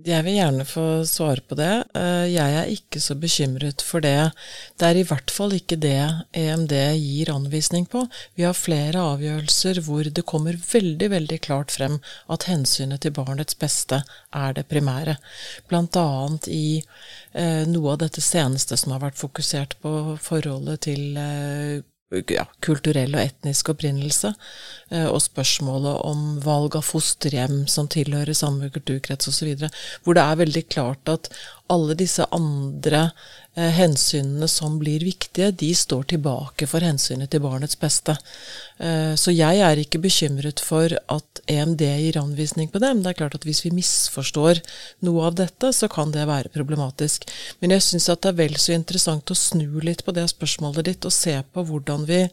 Jeg 0.05 0.23
vil 0.25 0.35
gjerne 0.37 0.65
få 0.67 0.83
svare 1.07 1.41
på 1.47 1.55
det. 1.57 1.71
Eh, 1.97 2.27
jeg 2.29 2.55
er 2.59 2.69
ikke 2.73 2.99
så 3.01 3.15
bekymret 3.17 3.81
for 3.81 4.03
det. 4.03 4.31
Det 4.77 4.87
er 4.87 4.99
i 4.99 5.05
hvert 5.07 5.31
fall 5.33 5.55
ikke 5.55 5.79
det 5.79 6.01
EMD 6.37 6.73
gir 6.99 7.31
anvisning 7.33 7.87
på. 7.89 8.03
Vi 8.35 8.45
har 8.45 8.57
flere 8.57 9.01
avgjørelser 9.15 9.81
hvor 9.87 10.03
det 10.03 10.25
kommer 10.27 10.59
veldig, 10.59 11.09
veldig 11.15 11.39
klart 11.47 11.73
frem 11.73 11.97
at 12.29 12.47
hensynet 12.51 13.01
til 13.01 13.15
barnets 13.15 13.57
beste 13.57 14.03
er 14.35 14.57
det 14.57 14.67
primære. 14.69 15.17
Blant 15.71 15.97
annet 15.97 16.49
i 16.51 16.81
eh, 17.33 17.63
noe 17.67 17.95
av 17.95 18.01
dette 18.05 18.21
seneste 18.21 18.77
som 18.77 18.93
har 18.93 19.05
vært 19.07 19.19
fokusert 19.19 19.79
på 19.81 20.17
forholdet 20.21 20.85
til 20.89 21.17
eh, 21.17 21.85
ja, 22.31 22.45
kulturell 22.63 23.15
og 23.17 23.23
etnisk 23.23 23.73
opprinnelse, 23.73 24.31
eh, 24.91 25.07
og 25.07 25.19
spørsmålet 25.23 25.99
om 26.07 26.37
valg 26.43 26.77
av 26.79 26.85
fosterhjem 26.87 27.65
som 27.71 27.89
tilhører 27.91 28.37
samme 28.37 28.69
kulturkrets 28.71 29.27
osv., 29.27 29.67
hvor 30.03 30.15
det 30.17 30.23
er 30.23 30.41
veldig 30.43 30.65
klart 30.71 31.11
at 31.11 31.31
alle 31.73 31.95
disse 31.97 32.25
andre 32.33 33.09
eh, 33.55 33.71
hensynene 33.77 34.47
som 34.51 34.77
blir 34.79 35.03
viktige, 35.05 35.51
de 35.51 35.69
står 35.75 36.07
tilbake 36.13 36.67
for 36.69 36.85
hensynet 36.85 37.31
til 37.33 37.43
barnets 37.43 37.77
beste. 37.79 38.15
Eh, 38.77 39.13
så 39.19 39.33
jeg 39.33 39.61
er 39.63 39.81
ikke 39.81 40.01
bekymret 40.03 40.61
for 40.63 40.93
at 40.93 41.41
EMD 41.47 41.83
gir 41.83 42.19
anvisning 42.21 42.71
på 42.71 42.81
det. 42.83 42.93
Men 42.93 43.03
det 43.03 43.13
er 43.13 43.19
klart 43.21 43.37
at 43.39 43.47
hvis 43.47 43.63
vi 43.65 43.73
misforstår 43.75 44.61
noe 45.07 45.27
av 45.29 45.37
dette, 45.39 45.71
så 45.73 45.89
kan 45.91 46.13
det 46.15 46.27
være 46.29 46.53
problematisk. 46.53 47.27
Men 47.61 47.75
jeg 47.75 47.85
syns 47.87 48.09
det 48.11 48.31
er 48.31 48.39
vel 48.39 48.57
så 48.61 48.75
interessant 48.75 49.33
å 49.33 49.37
snu 49.37 49.81
litt 49.83 50.05
på 50.07 50.15
det 50.15 50.27
spørsmålet 50.31 50.91
ditt, 50.91 51.07
og 51.07 51.15
se 51.15 51.35
på 51.53 51.65
hvordan 51.67 52.07
vi 52.09 52.25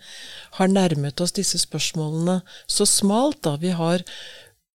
har 0.58 0.70
nærmet 0.70 1.20
oss 1.20 1.34
disse 1.34 1.60
spørsmålene 1.62 2.40
så 2.66 2.86
smalt. 2.88 3.42
da 3.42 3.56
Vi 3.60 3.74
har 3.74 4.04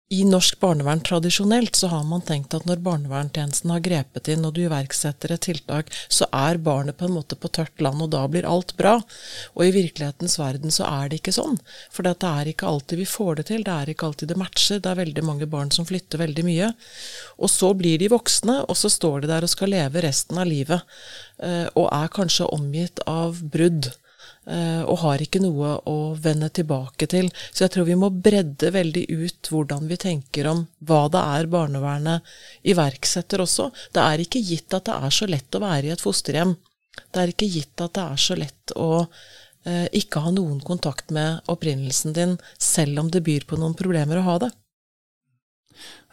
i 0.10 0.24
norsk 0.25 0.56
barnevern 0.60 1.04
tradisjonelt 1.06 1.75
så 1.78 1.88
har 1.92 2.06
man 2.10 2.24
tenkt 2.25 2.56
at 2.58 2.63
når 2.66 2.80
barnevernstjenesten 2.82 3.70
har 3.70 3.84
grepet 3.86 4.32
inn 4.34 4.48
og 4.48 4.56
du 4.56 4.63
iverksetter 4.63 5.36
et 5.36 5.44
tiltak, 5.46 5.92
så 6.10 6.25
er 6.34 6.58
barnet 6.66 6.98
på 6.98 7.06
en 7.06 7.13
måte 7.13 7.38
på 7.38 7.51
tørt 7.54 7.84
land, 7.86 8.01
og 8.01 8.10
da 8.16 8.24
blir 8.25 8.48
alt 8.50 8.74
bra. 8.80 8.96
Og 9.54 9.62
i 9.68 9.75
virkelighetens 9.75 10.39
verden 10.42 10.74
så 10.74 10.88
er 10.89 11.12
det 11.12 11.22
ikke 11.22 11.36
sånn. 11.38 11.60
For 11.94 12.08
det 12.08 12.16
er 12.25 12.50
ikke 12.50 12.72
alltid 12.72 13.04
vi 13.04 13.08
får 13.13 13.38
det 13.38 13.48
til, 13.51 13.68
det 13.68 13.75
er 13.75 13.94
ikke 13.94 14.10
alltid 14.10 14.34
det 14.34 14.42
matcher. 14.42 14.82
Det 14.82 14.89
er 14.89 15.01
veldig 15.04 15.28
mange 15.30 15.51
barn 15.54 15.70
som 15.78 15.86
flytter 15.86 16.25
veldig 16.25 16.48
mye. 16.50 16.74
Og 17.38 17.54
så 17.54 17.75
blir 17.78 18.01
de 18.01 18.10
voksne, 18.10 18.63
og 18.66 18.82
så 18.82 18.89
står 18.89 19.28
de 19.28 19.34
der 19.36 19.46
og 19.46 19.54
skal 19.54 19.75
leve 19.78 20.08
resten 20.10 20.42
av 20.42 20.50
livet, 20.50 21.00
eh, 21.38 21.68
og 21.75 21.86
er 21.94 22.13
kanskje 22.18 22.50
omgitt 22.58 23.06
av 23.06 23.44
brudd. 23.46 23.94
Eh, 24.50 24.82
og 24.82 24.98
har 25.03 25.22
ikke 25.22 25.41
noe 25.44 25.75
å 25.86 25.96
vende 26.18 26.48
tilbake 26.50 27.06
til. 27.12 27.27
Så 27.51 27.68
jeg 27.68 27.74
tror 27.75 27.86
vi 27.86 27.98
må 28.00 28.08
bredde 28.10 28.72
veldig 28.74 29.03
ut 29.12 29.50
hvordan 29.51 29.86
vi 29.91 29.98
tenker 30.01 30.50
om 30.50 30.63
hva 30.89 31.03
det 31.13 31.22
er 31.38 31.50
barnevernet 31.53 32.32
iverksetter 32.72 33.44
også. 33.44 33.68
Det 33.94 34.01
er 34.01 34.24
ikke 34.24 34.41
gitt 34.41 34.74
at 34.74 34.88
det 34.89 34.96
er 34.98 35.13
så 35.13 35.27
lett 35.29 35.53
å 35.53 35.62
være 35.62 35.91
i 35.91 35.94
et 35.94 36.01
fosterhjem. 36.01 36.56
Det 37.13 37.22
er 37.22 37.34
ikke 37.36 37.51
gitt 37.51 37.84
at 37.86 37.94
det 38.00 38.08
er 38.08 38.24
så 38.24 38.39
lett 38.39 38.74
å 38.74 38.89
eh, 39.03 39.86
ikke 40.01 40.25
ha 40.25 40.34
noen 40.34 40.58
kontakt 40.65 41.13
med 41.13 41.46
opprinnelsen 41.51 42.18
din, 42.18 42.36
selv 42.58 43.03
om 43.03 43.13
det 43.13 43.22
byr 43.27 43.46
på 43.46 43.60
noen 43.62 43.77
problemer 43.77 44.18
å 44.18 44.25
ha 44.32 44.39
det. 44.48 44.50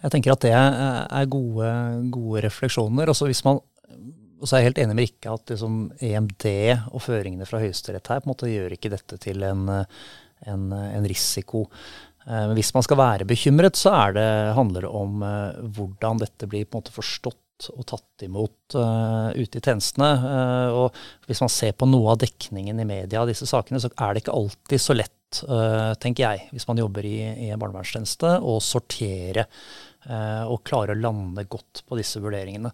Jeg 0.05 0.13
tenker 0.13 0.35
at 0.35 0.45
det 0.45 0.53
er 0.53 1.33
gode, 1.33 1.73
gode 2.13 2.45
refleksjoner. 2.45 3.09
Også 3.09 3.31
hvis 3.31 3.41
man 3.49 3.65
og 4.41 4.49
så 4.49 4.57
er 4.57 4.63
jeg 4.63 4.71
helt 4.71 4.83
enig 4.83 4.97
med 4.97 5.07
Rikke 5.07 5.33
at 5.33 5.53
liksom 5.53 5.79
EMD 6.05 6.47
og 6.93 7.01
føringene 7.05 7.49
fra 7.49 7.61
Høyesterett 7.63 8.11
her 8.13 8.21
på 8.21 8.29
en 8.29 8.35
måte 8.35 8.51
gjør 8.51 8.75
ikke 8.77 8.93
dette 8.93 9.19
til 9.23 9.45
en, 9.47 9.65
en, 9.71 10.67
en 10.77 11.09
risiko. 11.09 11.65
Eh, 12.27 12.45
men 12.51 12.55
hvis 12.59 12.75
man 12.77 12.85
skal 12.87 13.01
være 13.01 13.29
bekymret, 13.29 13.79
så 13.79 13.95
det, 14.17 14.29
handler 14.59 14.87
det 14.87 14.93
om 14.93 15.25
uh, 15.25 15.67
hvordan 15.77 16.23
dette 16.23 16.49
blir 16.51 16.67
på 16.67 16.77
en 16.77 16.85
måte 16.85 16.95
forstått 16.95 17.71
og 17.73 17.87
tatt 17.89 18.27
imot 18.27 18.77
uh, 18.77 19.33
ute 19.33 19.57
i 19.57 19.65
tjenestene. 19.65 20.11
Uh, 20.21 20.69
og 20.83 21.29
hvis 21.31 21.41
man 21.45 21.53
ser 21.53 21.77
på 21.79 21.89
noe 21.89 22.13
av 22.13 22.21
dekningen 22.21 22.83
i 22.83 22.89
media 22.89 23.23
av 23.23 23.31
disse 23.31 23.49
sakene, 23.49 23.81
så 23.81 23.93
er 23.95 24.13
det 24.13 24.25
ikke 24.25 24.37
alltid 24.37 24.83
så 24.83 24.99
lett, 24.99 25.13
tenker 26.01 26.23
jeg, 26.23 26.45
hvis 26.55 26.65
man 26.69 26.79
jobber 26.79 27.05
i, 27.05 27.17
i 27.19 27.49
en 27.51 27.59
barnevernstjeneste, 27.61 28.37
å 28.47 28.61
sortere 28.63 29.43
Eh, 29.47 29.86
og 30.07 30.61
klare 30.67 30.95
å 30.95 31.01
lande 31.01 31.43
godt 31.51 31.83
på 31.89 31.99
disse 31.99 32.21
vurderingene. 32.23 32.71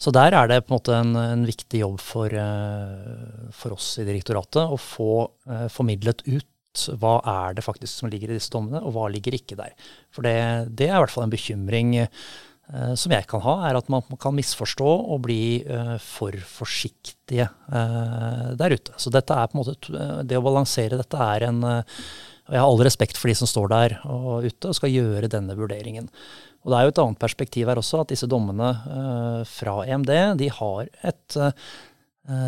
Så 0.00 0.12
der 0.14 0.32
er 0.36 0.48
det 0.48 0.62
på 0.64 0.72
en 0.72 0.78
måte 0.78 0.96
en, 0.96 1.12
en 1.18 1.44
viktig 1.48 1.82
jobb 1.82 1.98
for, 2.00 2.32
eh, 2.32 3.50
for, 3.52 3.76
oss 3.76 3.92
i 4.00 4.06
direktoratet 4.08 4.64
å 4.64 4.78
få 4.80 5.12
eh, 5.50 5.66
formidlet 5.72 6.24
ut 6.30 6.46
hva 7.00 7.16
er 7.26 7.56
det 7.58 7.64
faktisk 7.66 8.02
som 8.02 8.10
ligger 8.12 8.30
i 8.30 8.38
disse 8.38 8.52
dommene, 8.52 8.82
og 8.84 8.94
hva 8.94 9.08
ligger 9.10 9.34
ikke 9.36 9.58
der. 9.58 9.74
For 10.14 10.26
det, 10.26 10.70
det 10.78 10.88
er 10.88 10.96
i 10.96 11.02
hvert 11.02 11.12
fall 11.12 11.26
en 11.26 11.32
bekymring 11.32 11.96
eh, 11.98 12.92
som 12.94 13.12
jeg 13.14 13.26
kan 13.30 13.42
ha, 13.44 13.56
er 13.68 13.78
at 13.78 13.90
man 13.92 14.04
kan 14.22 14.36
misforstå 14.36 14.90
og 15.10 15.24
bli 15.26 15.42
eh, 15.66 15.96
for 16.04 16.36
forsiktige 16.46 17.48
eh, 17.50 18.44
der 18.60 18.76
ute. 18.76 18.94
Så 18.96 19.12
dette 19.12 19.34
er 19.34 19.50
på 19.50 19.58
en 19.58 19.64
måte, 19.64 20.04
det 20.24 20.38
å 20.38 20.44
balansere 20.46 21.00
dette 21.00 21.30
er 21.30 21.50
en 21.50 21.64
og 22.50 22.56
Jeg 22.56 22.64
har 22.64 22.66
all 22.66 22.80
respekt 22.82 23.18
for 23.20 23.30
de 23.30 23.34
som 23.38 23.46
står 23.46 23.68
der 23.70 23.92
og 24.10 24.42
ute 24.42 24.70
og 24.72 24.74
skal 24.74 24.90
gjøre 24.90 25.28
denne 25.30 25.54
vurderingen. 25.54 26.08
Og 26.60 26.72
Det 26.72 26.76
er 26.76 26.86
jo 26.86 26.92
et 26.92 27.00
annet 27.04 27.20
perspektiv 27.20 27.70
her 27.70 27.80
også, 27.80 28.02
at 28.02 28.12
disse 28.12 28.28
dommene 28.28 28.68
uh, 28.84 29.40
fra 29.48 29.80
EMD 29.86 30.12
de 30.40 30.50
har 30.52 30.90
et 31.08 31.38
uh, 31.40 31.52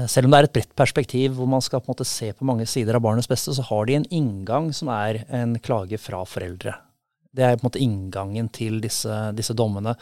Selv 0.06 0.28
om 0.28 0.34
det 0.34 0.38
er 0.38 0.46
et 0.46 0.54
bredt 0.54 0.74
perspektiv 0.78 1.32
hvor 1.34 1.48
man 1.48 1.62
skal 1.64 1.80
på 1.80 1.88
en 1.88 1.94
måte 1.94 2.06
se 2.06 2.28
på 2.36 2.46
mange 2.46 2.66
sider 2.68 2.94
av 2.94 3.02
barnets 3.02 3.26
beste, 3.26 3.54
så 3.56 3.64
har 3.66 3.88
de 3.88 3.96
en 3.96 4.04
inngang 4.14 4.68
som 4.76 4.90
er 4.92 5.24
en 5.32 5.56
klage 5.58 5.98
fra 5.98 6.20
foreldre. 6.28 6.76
Det 7.32 7.42
er 7.42 7.56
på 7.56 7.64
en 7.64 7.70
måte 7.70 7.82
inngangen 7.82 8.50
til 8.52 8.78
disse, 8.84 9.16
disse 9.34 9.56
dommene. 9.58 9.96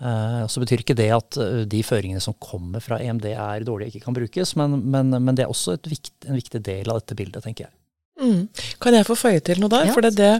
Uh, 0.00 0.46
så 0.48 0.62
betyr 0.62 0.86
ikke 0.86 0.96
det 0.96 1.10
at 1.12 1.40
de 1.68 1.82
føringene 1.84 2.22
som 2.24 2.38
kommer 2.40 2.80
fra 2.80 3.02
EMD 3.02 3.26
er 3.34 3.66
dårlige 3.66 3.90
og 3.90 3.98
ikke 3.98 4.06
kan 4.06 4.16
brukes, 4.16 4.54
men, 4.56 4.78
men, 4.94 5.12
men 5.18 5.36
det 5.36 5.44
er 5.44 5.52
også 5.52 5.76
vikt, 5.90 6.14
en 6.24 6.38
viktig 6.38 6.62
del 6.70 6.88
av 6.88 7.02
dette 7.02 7.18
bildet, 7.18 7.44
tenker 7.44 7.66
jeg. 7.66 7.79
Mm. 8.20 8.48
Kan 8.80 8.94
jeg 8.94 9.06
få 9.08 9.16
føye 9.16 9.40
til 9.44 9.62
noe 9.62 9.72
der? 9.72 9.86
Ja. 9.88 9.94
For 9.96 10.04
det, 10.04 10.32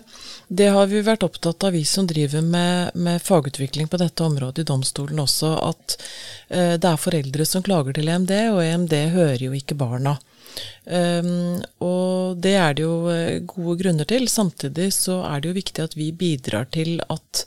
det, 0.49 0.69
har 0.75 0.89
vi 0.91 1.01
vært 1.05 1.25
opptatt 1.25 1.65
av, 1.65 1.73
vi 1.73 1.85
som 1.89 2.09
driver 2.09 2.45
med, 2.45 2.93
med 2.95 3.23
fagutvikling 3.25 3.89
på 3.89 4.01
dette 4.01 4.25
området 4.27 4.65
i 4.65 4.69
domstolen 4.69 5.23
også, 5.23 5.55
at 5.71 5.97
uh, 6.53 6.75
det 6.77 6.91
er 6.91 7.01
foreldre 7.01 7.49
som 7.49 7.65
klager 7.65 7.97
til 7.97 8.13
EMD, 8.13 8.35
og 8.53 8.63
EMD 8.67 8.97
hører 9.17 9.47
jo 9.47 9.57
ikke 9.57 9.79
barna. 9.81 10.19
Um, 10.85 11.61
og 11.87 12.41
det 12.43 12.57
er 12.59 12.73
det 12.75 12.83
jo 12.83 12.95
eh, 13.13 13.43
gode 13.47 13.77
grunner 13.81 14.09
til. 14.09 14.27
Samtidig 14.29 14.91
så 14.97 15.21
er 15.29 15.41
det 15.41 15.53
jo 15.53 15.59
viktig 15.61 15.85
at 15.85 15.95
vi 15.97 16.11
bidrar 16.13 16.67
til 16.75 16.99
at 17.09 17.45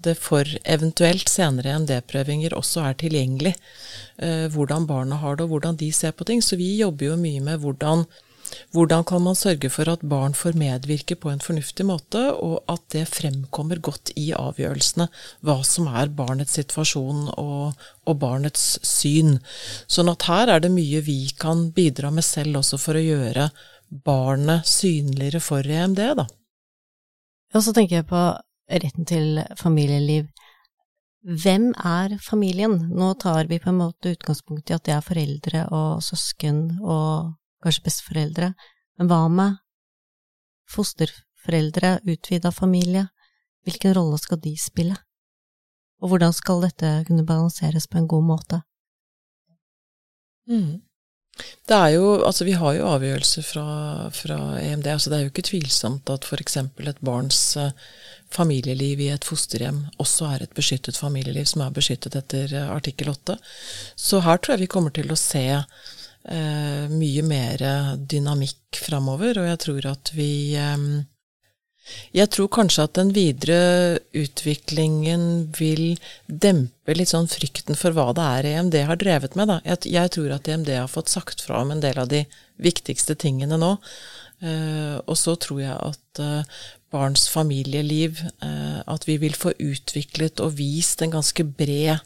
det 0.00 0.16
for 0.16 0.48
eventuelt 0.64 1.28
senere 1.28 1.74
EMD-prøvinger 1.76 2.56
også 2.56 2.82
er 2.88 2.96
tilgjengelig 3.00 3.54
uh, 4.20 4.48
hvordan 4.52 4.88
barna 4.88 5.20
har 5.22 5.38
det, 5.38 5.46
og 5.46 5.54
hvordan 5.54 5.78
de 5.80 5.92
ser 5.94 6.16
på 6.16 6.26
ting. 6.28 6.42
Så 6.44 6.58
vi 6.60 6.74
jobber 6.80 7.12
jo 7.12 7.20
mye 7.20 7.44
med 7.44 7.62
hvordan 7.62 8.04
hvordan 8.74 9.04
kan 9.08 9.22
man 9.24 9.38
sørge 9.38 9.70
for 9.72 9.90
at 9.90 10.04
barn 10.06 10.34
får 10.36 10.58
medvirke 10.58 11.16
på 11.20 11.30
en 11.32 11.42
fornuftig 11.44 11.86
måte, 11.88 12.22
og 12.34 12.62
at 12.70 12.82
det 12.94 13.06
fremkommer 13.10 13.80
godt 13.82 14.12
i 14.20 14.30
avgjørelsene 14.36 15.08
hva 15.46 15.60
som 15.66 15.88
er 15.90 16.12
barnets 16.14 16.56
situasjon 16.58 17.30
og, 17.36 17.78
og 18.06 18.20
barnets 18.20 18.78
syn. 18.86 19.38
Sånn 19.90 20.12
at 20.12 20.28
her 20.30 20.56
er 20.56 20.64
det 20.64 20.72
mye 20.74 21.02
vi 21.06 21.22
kan 21.38 21.68
bidra 21.76 22.12
med 22.14 22.26
selv 22.26 22.62
også 22.62 22.80
for 22.80 22.98
å 22.98 23.04
gjøre 23.04 23.50
barnet 23.90 24.68
synligere 24.70 25.40
for 25.42 25.66
EMD, 25.66 26.04
da. 26.20 26.26
Og 27.54 27.64
så 27.66 27.74
tenker 27.74 28.00
jeg 28.00 28.10
på 28.10 28.20
retten 28.70 29.08
til 29.08 29.40
familieliv. 29.58 30.28
Hvem 31.20 31.72
er 31.84 32.14
familien? 32.22 32.78
Nå 32.96 33.12
tar 33.20 33.50
vi 33.50 33.58
på 33.60 33.68
en 33.72 33.80
måte 33.82 34.14
utgangspunkt 34.14 34.70
i 34.70 34.76
at 34.76 34.86
det 34.86 34.94
er 34.94 35.04
foreldre 35.04 35.66
og 35.76 36.04
søsken 36.04 36.62
og 36.80 37.34
kanskje 37.62 37.86
besteforeldre, 37.86 38.52
men 38.98 39.10
hva 39.10 39.20
med 39.32 39.58
fosterforeldre, 40.70 41.98
utvida 42.08 42.52
familie, 42.54 43.08
hvilken 43.66 43.94
rolle 43.96 44.18
skal 44.20 44.40
de 44.42 44.54
spille, 44.60 44.96
og 46.00 46.12
hvordan 46.12 46.32
skal 46.36 46.62
dette 46.64 46.92
kunne 47.08 47.26
balanseres 47.28 47.88
på 47.90 48.00
en 48.00 48.08
god 48.08 48.28
måte? 48.34 48.62
Mm. 50.48 50.80
Det 51.68 51.76
er 51.76 51.92
jo, 51.94 52.06
altså 52.26 52.44
Vi 52.44 52.56
har 52.58 52.74
jo 52.76 52.88
avgjørelser 52.90 53.44
fra, 53.46 53.66
fra, 54.12 54.38
EMD. 54.60 54.86
altså 54.86 55.10
Det 55.10 55.18
er 55.18 55.22
jo 55.22 55.30
ikke 55.32 55.46
tvilsomt 55.46 56.10
at 56.10 56.26
f.eks. 56.26 56.56
et 56.56 57.04
barns 57.06 57.40
uh, 57.56 57.70
familieliv 58.30 59.00
i 59.00 59.08
et 59.14 59.24
fosterhjem 59.24 59.84
også 60.02 60.32
er 60.34 60.44
et 60.44 60.56
beskyttet 60.56 60.98
familieliv 60.98 61.46
som 61.48 61.62
er 61.64 61.76
beskyttet 61.76 62.18
etter 62.18 62.52
uh, 62.56 62.74
artikkel 62.74 63.12
8. 63.12 63.38
Så 63.96 64.20
her 64.26 64.36
tror 64.36 64.56
jeg 64.56 64.66
vi 64.66 64.72
kommer 64.74 64.94
til 64.94 65.12
å 65.12 65.18
se 65.18 65.46
eh, 65.54 65.64
mye 66.20 67.22
mer 67.24 67.62
dynamikk 67.96 68.70
framover, 68.76 69.40
og 69.40 69.48
jeg 69.48 69.60
tror 69.64 69.88
at 69.94 70.12
vi 70.14 70.32
eh, 70.58 70.84
Jeg 72.14 72.30
tror 72.30 72.50
kanskje 72.54 72.84
at 72.86 72.94
den 72.94 73.10
videre 73.16 73.98
utviklingen 74.14 75.50
vil 75.56 75.98
dempe 76.26 76.94
litt 76.94 77.10
sånn 77.10 77.26
frykten 77.30 77.78
for 77.78 77.96
hva 77.96 78.12
det 78.14 78.26
er 78.36 78.48
EMD 78.52 78.76
har 78.86 79.00
drevet 79.00 79.34
med. 79.34 79.50
Da. 79.50 79.78
Jeg, 79.82 80.12
tror 80.14 80.36
at 80.36 80.46
EMD 80.46 80.70
har 80.76 80.92
fått 80.92 81.10
sagt 81.10 81.42
fra 81.42 81.64
om 81.64 81.72
en 81.74 81.82
del 81.82 81.98
av 81.98 82.10
de 82.12 82.26
viktigste 82.62 83.16
tingene 83.18 83.58
nå. 83.58 83.76
Uh, 84.40 85.02
og 85.04 85.18
så 85.18 85.34
tror 85.36 85.58
jeg 85.60 85.74
at 85.74 86.22
uh, 86.22 86.60
barns 86.94 87.26
familieliv, 87.30 88.22
at 88.40 89.04
vi 89.06 89.14
vil 89.22 89.34
få 89.38 89.52
utviklet 89.62 90.40
og 90.42 90.56
vist 90.58 91.02
en 91.04 91.12
ganske 91.12 91.44
bred 91.44 92.00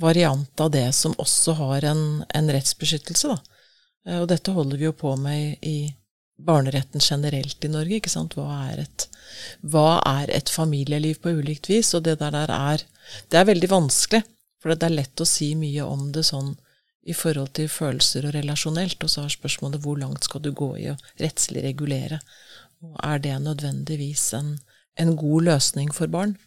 variant 0.00 0.60
av 0.60 0.70
det 0.74 0.88
som 0.92 1.14
også 1.22 1.54
har 1.60 1.84
en, 1.92 2.24
en 2.34 2.50
rettsbeskyttelse. 2.50 3.34
Da. 3.34 4.16
og 4.20 4.28
dette 4.28 4.52
holder 4.52 4.80
vi 4.80 4.88
jo 4.88 4.96
på 4.96 5.14
med 5.20 5.58
i, 5.62 5.70
i 5.70 5.94
barneretten 6.36 7.00
generelt 7.00 7.64
i 7.64 7.70
Norge. 7.70 8.00
ikke 8.00 8.12
sant? 8.12 8.34
Hva 8.38 8.48
er, 8.70 8.84
et, 8.86 9.06
hva 9.62 10.00
er 10.18 10.32
et 10.34 10.50
familieliv 10.50 11.20
på 11.22 11.36
ulikt 11.38 11.70
vis? 11.70 11.94
Og 11.94 12.04
det 12.04 12.18
der, 12.22 12.34
der 12.34 12.50
er 12.50 12.84
Det 13.30 13.38
er 13.38 13.44
veldig 13.44 13.70
vanskelig, 13.70 14.22
for 14.62 14.72
det 14.72 14.86
er 14.86 14.98
lett 14.98 15.20
å 15.20 15.28
si 15.28 15.54
mye 15.54 15.84
om 15.84 16.10
det 16.12 16.24
sånn 16.24 16.54
i 17.04 17.12
forhold 17.12 17.52
til 17.52 17.68
følelser 17.68 18.24
og 18.24 18.32
relasjonelt, 18.32 19.02
og 19.04 19.10
så 19.12 19.26
er 19.26 19.34
spørsmålet 19.34 19.82
hvor 19.84 19.98
langt 20.00 20.24
skal 20.24 20.40
du 20.40 20.50
gå 20.56 20.70
i 20.80 20.88
å 20.88 20.96
rettslig 21.20 21.62
regulere? 21.66 22.18
Og 22.80 22.96
er 23.04 23.20
det 23.20 23.34
nødvendigvis 23.44 24.32
en, 24.38 24.54
en 24.96 25.12
god 25.16 25.50
løsning 25.50 25.92
for 25.92 26.08
barn? 26.08 26.38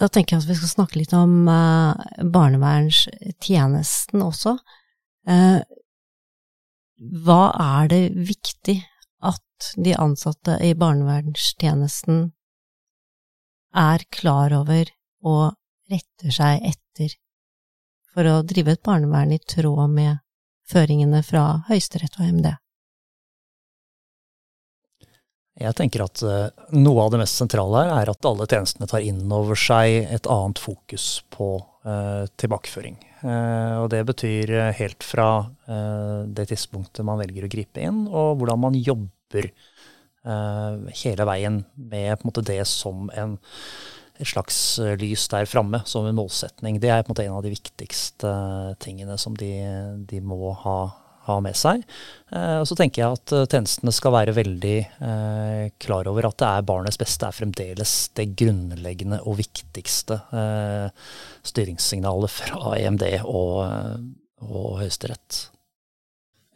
Da 0.00 0.08
tenker 0.08 0.36
jeg 0.36 0.44
at 0.44 0.48
vi 0.48 0.56
skal 0.56 0.72
snakke 0.72 1.00
litt 1.00 1.12
om 1.16 1.44
uh, 1.44 1.92
barnevernstjenesten 2.24 4.22
også. 4.24 4.54
Uh, 5.28 5.60
hva 7.24 7.42
er 7.60 7.90
det 7.92 8.00
viktig 8.28 8.78
at 9.28 9.72
de 9.76 9.92
ansatte 10.00 10.56
i 10.64 10.72
barnevernstjenesten 10.78 12.30
er 13.76 14.04
klar 14.12 14.54
over 14.56 14.88
og 15.20 15.44
retter 15.92 16.32
seg 16.32 16.64
etter 16.72 17.12
for 18.10 18.26
å 18.26 18.40
drive 18.42 18.74
et 18.74 18.84
barnevern 18.84 19.36
i 19.36 19.40
tråd 19.52 19.92
med 19.92 20.24
føringene 20.70 21.20
fra 21.26 21.44
Høyesterett 21.68 22.16
og 22.18 22.32
MD? 22.40 22.54
Jeg 25.60 25.76
tenker 25.76 26.06
at 26.06 26.22
uh, 26.24 26.48
noe 26.72 27.04
av 27.04 27.12
det 27.12 27.20
mest 27.20 27.36
sentrale 27.36 27.84
her 27.84 27.92
er 28.00 28.10
at 28.12 28.26
alle 28.28 28.46
tjenestene 28.48 28.88
tar 28.88 29.04
inn 29.04 29.26
over 29.34 29.58
seg 29.58 30.06
et 30.08 30.28
annet 30.30 30.60
fokus 30.62 31.20
på 31.34 31.52
uh, 31.60 32.24
tilbakeføring. 32.40 32.96
Uh, 33.20 33.82
og 33.82 33.90
det 33.92 34.00
betyr 34.08 34.54
helt 34.78 35.04
fra 35.04 35.30
det 35.70 36.48
tidspunktet 36.50 37.04
man 37.06 37.20
velger 37.20 37.44
å 37.46 37.50
gripe 37.52 37.82
inn, 37.84 38.06
og 38.08 38.40
hvordan 38.40 38.58
man 38.64 38.74
jobber 38.74 39.52
hele 40.20 41.24
veien 41.28 41.60
med 41.78 42.24
måte, 42.26 42.42
det 42.44 42.64
som 42.68 43.06
en, 43.16 43.36
et 44.18 44.28
slags 44.28 44.58
lys 45.00 45.28
der 45.32 45.46
framme, 45.48 45.80
som 45.88 46.08
en 46.08 46.18
målsetning. 46.18 46.80
Det 46.82 46.90
er 46.90 47.04
på 47.04 47.08
en 47.08 47.14
måte 47.14 47.24
en 47.28 47.36
av 47.38 47.46
de 47.46 47.54
viktigste 47.54 48.32
tingene 48.82 49.14
som 49.22 49.38
de, 49.38 49.52
de 50.10 50.20
må 50.20 50.50
ha 50.64 50.76
ha 51.28 51.36
med 51.44 51.56
seg. 51.58 51.82
Eh, 52.32 52.56
og 52.60 52.66
så 52.68 52.76
tenker 52.78 53.02
jeg 53.02 53.18
at 53.18 53.34
eh, 53.36 53.46
tjenestene 53.50 53.92
skal 53.94 54.14
være 54.14 54.36
veldig 54.36 54.76
eh, 54.80 55.64
klar 55.82 56.08
over 56.10 56.30
at 56.30 56.38
det 56.40 56.48
er 56.48 56.66
barnets 56.68 57.00
beste 57.00 57.28
er 57.28 57.36
fremdeles 57.36 57.94
det 58.18 58.30
grunnleggende 58.40 59.20
og 59.26 59.40
viktigste 59.40 60.20
styringssignalet 61.46 62.32
fra 62.32 62.74
EMD 62.78 63.04
og, 63.28 63.62
og 64.44 64.68
Høyesterett. 64.80 65.46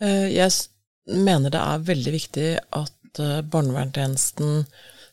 Jeg 0.01 0.51
mener 1.25 1.53
det 1.53 1.61
er 1.61 1.87
veldig 1.89 2.13
viktig 2.13 2.49
at 2.77 3.21
barnevernstjenesten, 3.53 4.65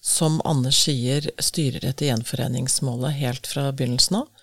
som 0.01 0.39
Anders 0.49 0.79
sier, 0.87 1.27
styrer 1.39 1.85
etter 1.91 2.09
gjenforeningsmålet 2.09 3.19
helt 3.19 3.49
fra 3.49 3.67
begynnelsen 3.69 4.23
av. 4.23 4.40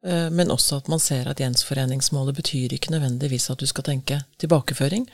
Eh, 0.00 0.30
men 0.32 0.48
også 0.48 0.78
at 0.80 0.86
man 0.88 1.00
ser 1.02 1.28
at 1.28 1.40
gjenforeningsmålet 1.42 2.38
betyr 2.38 2.72
ikke 2.72 2.92
nødvendigvis 2.94 3.50
at 3.52 3.60
du 3.60 3.66
skal 3.68 3.84
tenke 3.84 4.22
tilbakeføring, 4.40 5.04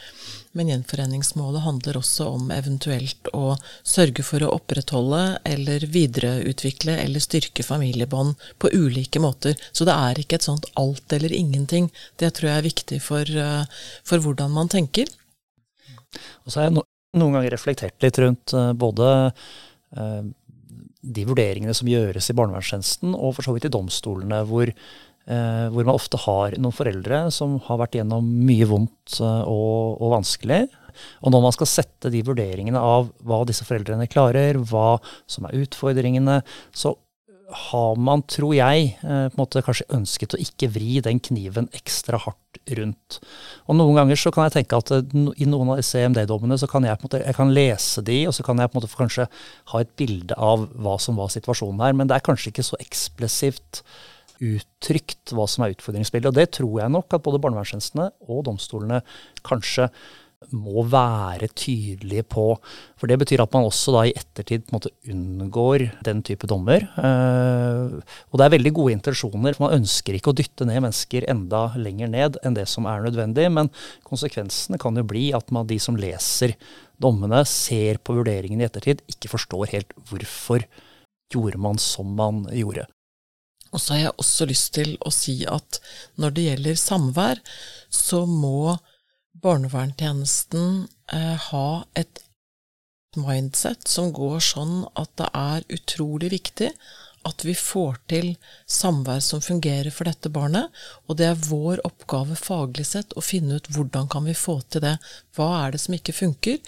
men 0.54 0.70
gjenforeningsmålet 0.70 1.64
handler 1.64 1.98
også 1.98 2.28
om 2.36 2.52
eventuelt 2.54 3.30
å 3.34 3.56
sørge 3.82 4.22
for 4.26 4.46
å 4.46 4.52
opprettholde 4.54 5.40
eller 5.48 5.88
videreutvikle 5.90 6.94
eller 7.02 7.24
styrke 7.24 7.66
familiebånd 7.66 8.36
på 8.62 8.70
ulike 8.78 9.22
måter. 9.22 9.58
Så 9.72 9.88
det 9.88 9.98
er 9.98 10.22
ikke 10.22 10.38
et 10.38 10.46
sånt 10.46 10.70
alt 10.78 11.18
eller 11.18 11.34
ingenting. 11.34 11.90
Det 12.22 12.30
tror 12.38 12.52
jeg 12.52 12.62
er 12.62 12.70
viktig 12.70 13.02
for, 13.02 13.26
eh, 13.26 13.82
for 14.06 14.22
hvordan 14.22 14.54
man 14.54 14.70
tenker. 14.70 15.10
Og 16.46 16.52
så 16.52 16.60
har 16.60 16.70
jeg 16.70 16.78
noen 17.18 17.34
ganger 17.34 17.50
reflektert 17.50 17.98
litt 18.06 18.22
rundt 18.22 18.54
eh, 18.54 18.72
både 18.72 19.10
de 21.06 21.26
vurderingene 21.28 21.74
som 21.76 21.90
gjøres 21.90 22.30
i 22.30 22.36
barnevernstjenesten, 22.36 23.14
og 23.14 23.36
for 23.36 23.46
så 23.46 23.54
vidt 23.56 23.68
i 23.68 23.72
domstolene, 23.72 24.42
hvor, 24.48 24.70
eh, 24.70 25.66
hvor, 25.72 25.84
man 25.84 25.94
ofte 25.94 26.20
har 26.26 26.58
noen 26.58 26.74
foreldre 26.74 27.26
som 27.34 27.58
har 27.68 27.80
vært 27.82 27.98
gjennom 28.00 28.26
mye 28.48 28.68
vondt 28.70 29.20
eh, 29.20 29.42
og, 29.46 29.96
og, 30.00 30.12
vanskelig. 30.18 30.64
Og 31.22 31.32
når 31.32 31.42
man 31.44 31.56
skal 31.56 31.70
sette 31.70 32.12
de 32.12 32.22
vurderingene 32.24 32.80
av 32.80 33.10
hva 33.26 33.42
disse 33.48 33.66
foreldrene 33.68 34.08
klarer, 34.10 34.58
hva 34.70 34.96
som 35.28 35.48
er 35.48 35.58
utfordringene, 35.66 36.40
så 36.72 36.96
har 37.70 37.98
man, 38.00 38.24
tror 38.26 38.54
jeg, 38.56 38.96
eh, 38.98 39.26
på 39.30 39.36
en 39.36 39.40
måte 39.40 39.62
kanskje 39.64 39.86
ønsket 39.94 40.34
å 40.34 40.42
ikke 40.42 40.70
vri 40.74 40.98
den 41.04 41.20
kniven 41.22 41.70
ekstra 41.76 42.18
hardt 42.24 42.40
rundt. 42.78 43.18
Og 43.66 43.78
Noen 43.78 43.98
ganger 44.00 44.18
så 44.20 44.32
kan 44.34 44.46
jeg 44.46 44.56
tenke 44.58 44.80
at 44.80 44.92
eh, 44.96 45.16
i 45.42 45.48
noen 45.48 45.74
av 45.74 45.82
CMD-dommene 45.86 46.58
så 46.60 46.68
kan 46.70 46.86
jeg 46.86 46.98
på 46.98 47.06
en 47.06 47.10
måte, 47.10 47.22
jeg 47.22 47.38
kan 47.38 47.54
lese 47.54 48.04
de, 48.06 48.18
og 48.28 48.34
så 48.36 48.46
kan 48.46 48.60
jeg 48.60 48.72
på 48.72 48.76
en 48.76 48.82
måte 48.82 48.98
kanskje 48.98 49.28
ha 49.72 49.80
et 49.82 49.94
bilde 50.00 50.36
av 50.36 50.68
hva 50.74 50.98
som 51.02 51.18
var 51.20 51.32
situasjonen 51.34 51.82
her. 51.84 51.96
Men 51.96 52.10
det 52.10 52.18
er 52.18 52.26
kanskje 52.26 52.52
ikke 52.52 52.66
så 52.66 52.80
eksplosivt 52.82 53.82
uttrykt 54.42 55.32
hva 55.32 55.46
som 55.48 55.64
er 55.64 55.74
utfordringsbildet. 55.76 56.30
Og 56.32 56.36
det 56.36 56.50
tror 56.58 56.80
jeg 56.82 56.92
nok 56.92 57.16
at 57.16 57.24
både 57.24 57.40
barnevernstjenestene 57.44 58.10
og 58.28 58.44
domstolene 58.48 59.02
kanskje 59.46 59.88
må 60.54 60.84
være 60.86 61.48
tydelige 61.56 62.24
på. 62.30 62.44
For 63.00 63.10
det 63.10 63.18
betyr 63.20 63.42
at 63.42 63.52
man 63.54 63.66
også 63.66 63.94
da 63.96 64.04
i 64.06 64.14
ettertid 64.16 64.66
på 64.66 64.70
en 64.70 64.76
måte 64.76 64.92
unngår 65.10 65.86
den 66.06 66.22
type 66.26 66.48
dommer. 66.50 66.86
Eh, 67.00 67.96
og 68.30 68.38
det 68.38 68.46
er 68.46 68.54
veldig 68.56 68.72
gode 68.76 68.96
intensjoner. 68.96 69.58
Man 69.62 69.76
ønsker 69.78 70.16
ikke 70.16 70.32
å 70.32 70.36
dytte 70.36 70.68
ned 70.68 70.82
mennesker 70.84 71.28
enda 71.32 71.68
lenger 71.80 72.12
ned 72.12 72.40
enn 72.44 72.58
det 72.58 72.66
som 72.70 72.88
er 72.90 73.06
nødvendig. 73.06 73.48
Men 73.52 73.72
konsekvensene 74.06 74.80
kan 74.82 74.98
jo 74.98 75.06
bli 75.08 75.30
at 75.36 75.52
man, 75.54 75.68
de 75.68 75.80
som 75.82 75.98
leser 75.98 76.56
dommene, 77.02 77.42
ser 77.48 78.00
på 78.04 78.16
vurderingene 78.18 78.64
i 78.64 78.68
ettertid, 78.68 79.02
ikke 79.10 79.32
forstår 79.32 79.72
helt 79.74 79.96
hvorfor 80.10 80.66
gjorde 81.32 81.58
man 81.60 81.80
som 81.82 82.12
man 82.18 82.44
gjorde. 82.54 82.86
Og 83.74 83.82
så 83.82 83.96
har 83.96 84.04
jeg 84.04 84.18
også 84.22 84.46
lyst 84.48 84.68
til 84.76 84.92
å 85.04 85.10
si 85.12 85.40
at 85.48 85.80
når 86.20 86.36
det 86.36 86.44
gjelder 86.46 86.78
samvær, 86.80 87.40
så 87.92 88.22
må 88.30 88.76
barnevernstjenesten 89.42 90.86
eh, 91.12 91.48
ha 91.50 91.68
et 91.94 92.22
mindset 93.16 93.88
som 93.88 94.12
går 94.12 94.40
sånn 94.44 94.78
at 95.00 95.12
det 95.20 95.28
er 95.32 95.66
utrolig 95.78 96.30
viktig 96.34 96.72
at 97.26 97.42
vi 97.44 97.54
får 97.58 97.96
til 98.10 98.28
samvær 98.70 99.22
som 99.24 99.42
fungerer 99.42 99.90
for 99.94 100.06
dette 100.06 100.30
barnet, 100.30 100.70
og 101.06 101.18
det 101.18 101.26
er 101.30 101.46
vår 101.48 101.82
oppgave 101.88 102.36
faglig 102.38 102.86
sett 102.92 103.16
å 103.18 103.24
finne 103.24 103.58
ut 103.58 103.70
hvordan 103.74 104.06
kan 104.12 104.28
vi 104.28 104.36
få 104.38 104.60
til 104.70 104.84
det. 104.84 104.94
Hva 105.34 105.48
er 105.64 105.74
det 105.74 105.82
som 105.82 105.96
ikke 105.96 106.14
funker, 106.14 106.60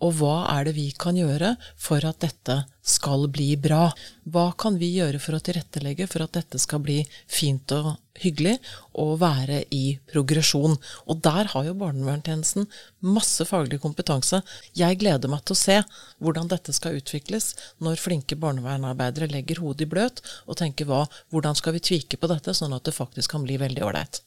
og 0.00 0.16
hva 0.16 0.36
er 0.54 0.66
det 0.68 0.74
vi 0.78 0.88
kan 0.96 1.16
gjøre 1.18 1.54
for 1.78 2.04
at 2.08 2.22
dette 2.24 2.56
skal 2.80 3.26
bli 3.32 3.52
bra? 3.60 3.90
Hva 4.24 4.50
kan 4.58 4.78
vi 4.80 4.88
gjøre 4.96 5.20
for 5.22 5.36
å 5.36 5.42
tilrettelegge 5.44 6.06
for 6.10 6.24
at 6.24 6.38
dette 6.38 6.60
skal 6.62 6.80
bli 6.84 6.98
fint 7.28 7.72
og 7.76 7.92
hyggelig 8.20 8.56
og 9.00 9.18
være 9.20 9.62
i 9.76 9.98
progresjon? 10.10 10.78
Og 11.04 11.22
der 11.24 11.52
har 11.52 11.68
jo 11.68 11.76
barnevernstjenesten 11.82 12.68
masse 13.04 13.44
faglig 13.48 13.80
kompetanse. 13.84 14.40
Jeg 14.76 15.00
gleder 15.02 15.32
meg 15.32 15.44
til 15.44 15.56
å 15.56 15.62
se 15.62 15.78
hvordan 16.18 16.48
dette 16.50 16.74
skal 16.76 16.96
utvikles 17.00 17.52
når 17.84 18.00
flinke 18.00 18.40
barnevernarbeidere 18.40 19.30
legger 19.34 19.60
hodet 19.64 19.86
i 19.86 19.92
bløt 19.92 20.24
og 20.46 20.58
tenker 20.60 20.88
hva, 20.88 21.04
hvordan 21.28 21.58
skal 21.58 21.76
vi 21.76 21.84
tvike 21.90 22.20
på 22.20 22.32
dette, 22.32 22.56
sånn 22.56 22.74
at 22.76 22.88
det 22.88 22.96
faktisk 22.96 23.36
kan 23.36 23.44
bli 23.44 23.60
veldig 23.60 23.84
ålreit. 23.84 24.24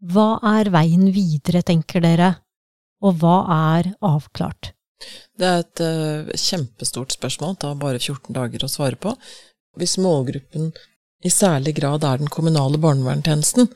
Hva 0.00 0.38
er 0.56 0.70
veien 0.72 1.10
videre, 1.12 1.60
tenker 1.66 2.00
dere, 2.00 2.36
og 3.04 3.18
hva 3.20 3.40
er 3.74 3.90
avklart? 4.00 4.72
Det 5.40 5.48
er 5.48 5.64
et 5.64 5.82
uh, 5.84 6.30
kjempestort 6.36 7.16
spørsmål, 7.16 7.56
det 7.56 7.64
tar 7.64 7.80
bare 7.80 8.00
14 8.00 8.36
dager 8.36 8.64
å 8.64 8.70
svare 8.70 8.98
på. 9.00 9.14
Hvis 9.78 9.98
målgruppen 10.02 10.72
i 11.24 11.30
særlig 11.32 11.74
grad 11.76 12.04
er 12.04 12.20
den 12.20 12.30
kommunale 12.32 12.80
barnevernstjenesten, 12.80 13.68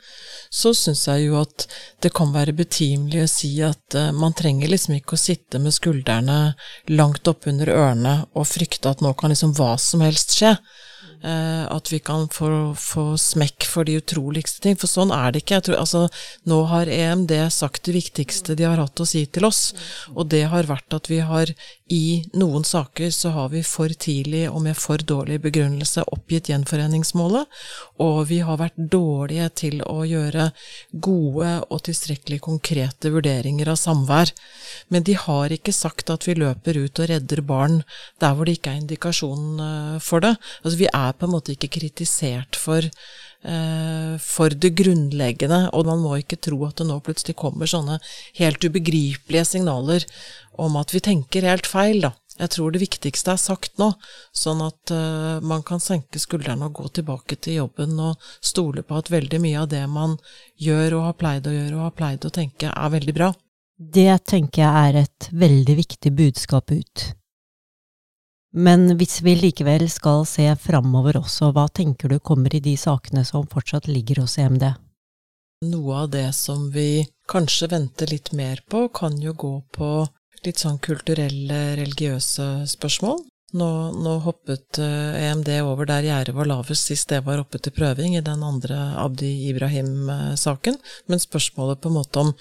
så 0.54 0.72
syns 0.76 1.02
jeg 1.10 1.26
jo 1.26 1.36
at 1.40 1.66
det 2.04 2.12
kan 2.16 2.32
være 2.32 2.54
betimelig 2.56 3.24
å 3.24 3.30
si 3.30 3.52
at 3.64 3.98
uh, 3.98 4.10
man 4.16 4.36
trenger 4.36 4.72
liksom 4.72 4.96
ikke 4.98 5.16
å 5.16 5.24
sitte 5.24 5.60
med 5.60 5.76
skuldrene 5.76 6.38
langt 6.92 7.28
oppunder 7.30 7.72
ørene 7.74 8.16
og 8.32 8.48
frykte 8.48 8.92
at 8.92 9.04
nå 9.04 9.12
kan 9.18 9.32
liksom 9.34 9.56
hva 9.58 9.74
som 9.80 10.04
helst 10.04 10.36
skje. 10.38 10.56
Eh, 11.24 11.66
at 11.72 11.92
vi 11.92 11.98
kan 12.04 12.26
få, 12.28 12.74
få, 12.76 13.04
smekk 13.16 13.64
for 13.64 13.88
de 13.88 13.96
utroligste 13.96 14.60
ting. 14.60 14.76
For 14.76 14.90
sånn 14.90 15.12
er 15.14 15.32
det 15.32 15.40
ikke. 15.44 15.62
Tror, 15.64 15.78
altså, 15.80 16.02
nå 16.50 16.58
har 16.68 16.90
EMD 16.90 17.32
sagt 17.54 17.86
det 17.88 17.94
viktigste 17.96 18.56
de 18.58 18.66
har 18.68 18.82
hatt 18.82 19.00
å 19.00 19.06
si 19.08 19.24
til 19.32 19.48
oss, 19.48 19.70
og 20.12 20.28
det 20.34 20.42
har 20.52 20.68
vært 20.68 20.98
at 20.98 21.08
vi 21.08 21.22
har 21.24 21.54
i 21.92 22.24
noen 22.32 22.64
saker 22.64 23.10
så 23.12 23.32
har 23.34 23.50
vi 23.52 23.60
for 23.64 23.92
tidlig 23.92 24.46
og 24.48 24.62
med 24.64 24.76
for 24.76 25.00
dårlig 25.04 25.36
begrunnelse 25.44 26.06
oppgitt 26.14 26.48
gjenforeningsmålet, 26.48 27.48
og 28.00 28.20
vi 28.30 28.38
har 28.44 28.60
vært 28.60 28.78
dårlige 28.78 29.50
til 29.60 29.82
å 29.84 30.04
gjøre 30.08 30.50
gode 31.04 31.50
og 31.68 31.82
tilstrekkelig 31.88 32.40
konkrete 32.44 33.12
vurderinger 33.12 33.68
av 33.72 33.80
samvær. 33.80 34.32
Men 34.88 35.04
de 35.04 35.16
har 35.26 35.52
ikke 35.52 35.76
sagt 35.76 36.12
at 36.12 36.24
vi 36.28 36.38
løper 36.40 36.80
ut 36.80 37.04
og 37.04 37.10
redder 37.12 37.44
barn 37.44 37.82
der 38.20 38.32
hvor 38.32 38.48
det 38.48 38.58
ikke 38.58 38.72
er 38.72 38.80
indikasjon 38.80 39.60
eh, 39.60 39.98
for 40.04 40.24
det. 40.24 40.34
Altså, 40.64 40.78
vi 40.80 40.88
er 40.88 41.13
på 41.18 41.26
en 41.26 41.34
måte 41.34 41.54
ikke 41.54 41.72
kritisert 41.76 42.58
for, 42.58 42.82
eh, 42.82 44.14
for 44.22 44.54
det 44.54 44.74
grunnleggende, 44.80 45.70
og 45.72 45.86
man 45.90 46.02
må 46.02 46.18
ikke 46.20 46.40
tro 46.40 46.60
at 46.66 46.80
det 46.80 46.88
nå 46.88 46.98
plutselig 47.04 47.36
kommer 47.40 47.70
sånne 47.70 48.00
helt 48.40 48.64
ubegripelige 48.64 49.46
signaler 49.54 50.06
om 50.58 50.76
at 50.80 50.94
vi 50.94 51.02
tenker 51.04 51.48
helt 51.48 51.66
feil, 51.70 52.00
da. 52.08 52.14
Jeg 52.34 52.50
tror 52.50 52.72
det 52.74 52.82
viktigste 52.82 53.30
er 53.30 53.38
sagt 53.38 53.76
nå, 53.78 53.92
sånn 54.34 54.58
at 54.64 54.90
uh, 54.90 55.38
man 55.38 55.62
kan 55.62 55.78
senke 55.78 56.18
skuldrene 56.18 56.66
og 56.66 56.80
gå 56.80 56.88
tilbake 56.98 57.38
til 57.38 57.60
jobben 57.60 57.94
og 58.02 58.18
stole 58.42 58.82
på 58.82 58.98
at 58.98 59.10
veldig 59.14 59.38
mye 59.44 59.60
av 59.62 59.68
det 59.70 59.84
man 59.86 60.16
gjør 60.58 60.98
og 60.98 61.04
har 61.08 61.18
pleid 61.20 61.46
å 61.46 61.54
gjøre 61.54 61.76
og 61.78 61.84
har 61.86 61.94
pleid 62.00 62.26
å 62.26 62.34
tenke, 62.34 62.72
er 62.74 62.94
veldig 62.96 63.14
bra. 63.14 63.30
Det 63.78 64.24
tenker 64.26 64.64
jeg 64.64 64.88
er 64.88 64.98
et 65.04 65.28
veldig 65.30 65.78
viktig 65.78 66.14
budskap 66.18 66.74
ut. 66.74 67.06
Men 68.54 68.86
hvis 68.98 69.18
vi 69.26 69.34
likevel 69.34 69.88
skal 69.90 70.22
se 70.30 70.46
framover 70.62 71.18
også, 71.18 71.50
hva 71.50 71.66
tenker 71.74 72.12
du 72.12 72.20
kommer 72.22 72.54
i 72.54 72.62
de 72.62 72.76
sakene 72.78 73.24
som 73.26 73.48
fortsatt 73.50 73.88
ligger 73.90 74.22
hos 74.22 74.38
EMD? 74.38 74.68
Noe 75.66 76.02
av 76.04 76.12
det 76.12 76.28
som 76.38 76.68
vi 76.70 77.02
kanskje 77.30 77.72
venter 77.72 78.12
litt 78.12 78.30
mer 78.36 78.62
på, 78.70 78.86
kan 78.94 79.16
jo 79.18 79.34
gå 79.34 79.54
på 79.74 79.90
litt 80.46 80.62
sånn 80.62 80.78
kulturelle, 80.78 81.74
religiøse 81.80 82.68
spørsmål. 82.70 83.24
Nå, 83.54 83.66
nå, 84.02 84.12
hoppet 84.24 84.80
EMD 84.82 85.48
eh, 85.52 85.60
e 85.60 85.62
over 85.62 85.86
der 85.86 86.02
gjerdet 86.08 86.34
var 86.34 86.48
lavest 86.50 86.88
sist 86.90 87.12
det 87.12 87.20
var 87.22 87.38
oppe 87.38 87.60
til 87.62 87.74
prøving, 87.76 88.16
i 88.18 88.22
den 88.24 88.42
andre 88.42 88.78
Abdi 88.98 89.30
Ibrahim-saken. 89.52 90.80
Men 91.06 91.22
spørsmålet 91.22 91.78
på 91.78 91.92
en 91.92 91.98
måte 92.00 92.24
om 92.24 92.32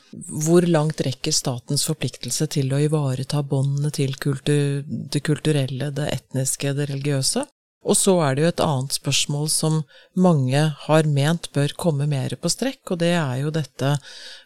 hvor 0.48 0.66
langt 0.66 1.04
rekker 1.06 1.36
statens 1.36 1.86
forpliktelse 1.86 2.50
til 2.58 2.74
å 2.74 2.82
ivareta 2.82 3.44
båndene 3.46 3.94
til 3.94 4.18
kultur, 4.18 4.82
det 4.88 5.22
kulturelle, 5.22 5.92
det 5.94 6.10
etniske, 6.16 6.74
det 6.80 6.90
religiøse? 6.90 7.46
Og 7.84 7.98
så 8.00 8.16
er 8.24 8.36
det 8.36 8.44
jo 8.44 8.52
et 8.52 8.64
annet 8.64 8.96
spørsmål 8.96 9.50
som 9.52 9.82
mange 10.16 10.62
har 10.86 11.10
ment 11.10 11.50
bør 11.56 11.74
komme 11.80 12.08
mer 12.08 12.36
på 12.40 12.52
strekk, 12.52 12.82
og 12.94 13.02
det 13.02 13.12
er 13.18 13.42
jo 13.42 13.52
dette 13.54 13.96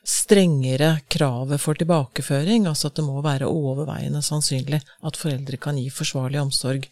strengere 0.08 0.93
kravet 1.12 1.62
for 1.62 1.78
tilbakeføring, 1.78 2.65
altså 2.69 2.89
at 2.89 2.97
det 2.97 3.06
må 3.06 3.21
være 3.26 3.50
overveiende 3.50 4.23
sannsynlig 4.26 4.80
at 5.06 5.19
foreldre 5.19 5.60
kan 5.62 5.78
gi 5.78 5.89
forsvarlig 5.93 6.41
omsorg 6.41 6.88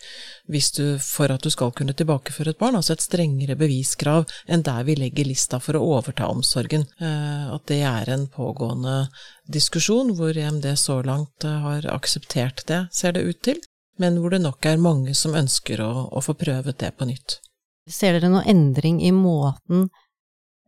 du, 0.76 0.88
for 1.02 1.32
at 1.32 1.44
du 1.44 1.50
skal 1.50 1.72
kunne 1.72 1.96
tilbakeføre 1.98 2.54
et 2.54 2.62
barn, 2.62 2.76
altså 2.76 2.94
et 2.94 3.06
strengere 3.06 3.58
beviskrav 3.58 4.28
enn 4.48 4.66
der 4.66 4.84
vi 4.86 4.98
legger 5.00 5.26
lista 5.26 5.60
for 5.60 5.80
å 5.80 5.86
overta 5.98 6.28
omsorgen. 6.30 6.86
Eh, 7.00 7.46
at 7.56 7.66
det 7.72 7.82
er 7.88 8.12
en 8.12 8.28
pågående 8.28 9.08
diskusjon 9.48 10.14
hvor 10.18 10.38
EMD 10.38 10.68
så 10.78 11.02
langt 11.06 11.46
har 11.46 11.88
akseptert 11.94 12.66
det, 12.70 12.86
ser 12.94 13.16
det 13.16 13.26
ut 13.26 13.42
til 13.42 13.64
men 14.02 14.20
hvor 14.20 14.34
det 14.34 14.42
nok 14.44 14.66
er 14.68 14.82
mange 14.82 15.16
som 15.18 15.36
ønsker 15.38 15.82
å, 15.84 15.92
å 16.12 16.24
få 16.24 16.36
prøvet 16.38 16.78
det 16.82 16.92
på 16.98 17.08
nytt. 17.10 17.40
Ser 17.92 18.18
dere 18.18 18.32
noen 18.34 18.48
endring 18.50 19.02
i 19.06 19.12
måten 19.16 19.88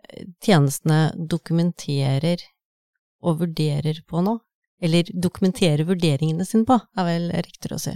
eh, 0.07 0.27
tjenestene 0.43 1.11
dokumenterer 1.17 2.43
og 3.25 3.41
vurderer 3.41 4.03
på 4.07 4.21
nå? 4.23 4.37
Eller 4.83 5.09
dokumenterer 5.09 5.87
vurderingene 5.89 6.45
sine 6.45 6.67
på, 6.67 6.77
er 6.77 7.07
vel 7.07 7.31
riktigere 7.33 7.79
å 7.79 7.81
si. 7.81 7.95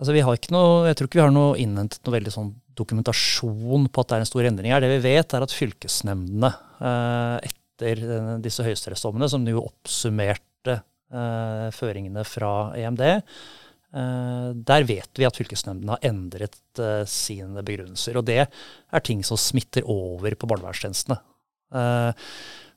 Altså, 0.00 0.14
vi 0.16 0.24
har 0.24 0.34
ikke 0.34 0.54
noe, 0.54 0.88
jeg 0.88 0.98
tror 0.98 1.08
ikke 1.08 1.20
vi 1.20 1.22
har 1.22 1.32
noe 1.34 1.54
innhentet 1.60 2.02
noe 2.02 2.16
veldig 2.16 2.32
sånn 2.34 2.50
dokumentasjon 2.80 3.86
på 3.92 4.02
at 4.02 4.10
det 4.10 4.16
er 4.16 4.24
en 4.24 4.30
stor 4.30 4.48
endring 4.48 4.74
her. 4.74 4.82
Det 4.82 4.90
vi 4.96 5.02
vet, 5.04 5.36
er 5.36 5.44
at 5.46 5.54
fylkesnemndene 5.54 6.50
eh, 6.80 7.50
etter 7.50 8.04
disse 8.42 8.64
høyesterettsdommene, 8.66 9.28
som 9.30 9.46
jo 9.46 9.62
oppsummerte 9.62 10.80
eh, 10.80 11.68
føringene 11.76 12.24
fra 12.26 12.54
EMD, 12.80 13.04
Eh, 13.04 13.59
der 13.90 14.84
vet 14.86 15.18
vi 15.18 15.26
at 15.26 15.34
fylkesnemndene 15.34 15.96
har 15.96 16.04
endret 16.06 16.58
uh, 16.78 17.02
sine 17.10 17.64
begrunnelser. 17.66 18.20
Og 18.20 18.26
det 18.28 18.44
er 18.44 19.02
ting 19.02 19.24
som 19.26 19.40
smitter 19.40 19.86
over 19.90 20.36
på 20.38 20.46
barnevernstjenestene. 20.50 21.18
Uh, 21.74 22.14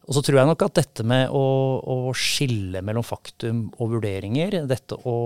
og 0.04 0.18
så 0.18 0.24
tror 0.26 0.42
jeg 0.42 0.50
nok 0.50 0.66
at 0.66 0.80
dette 0.82 1.06
med 1.08 1.32
å, 1.32 1.44
å, 1.80 1.98
skille 2.18 2.82
mellom 2.84 3.06
faktum 3.08 3.68
og 3.78 3.94
vurderinger, 3.96 4.64
dette 4.68 4.98
å 5.08 5.18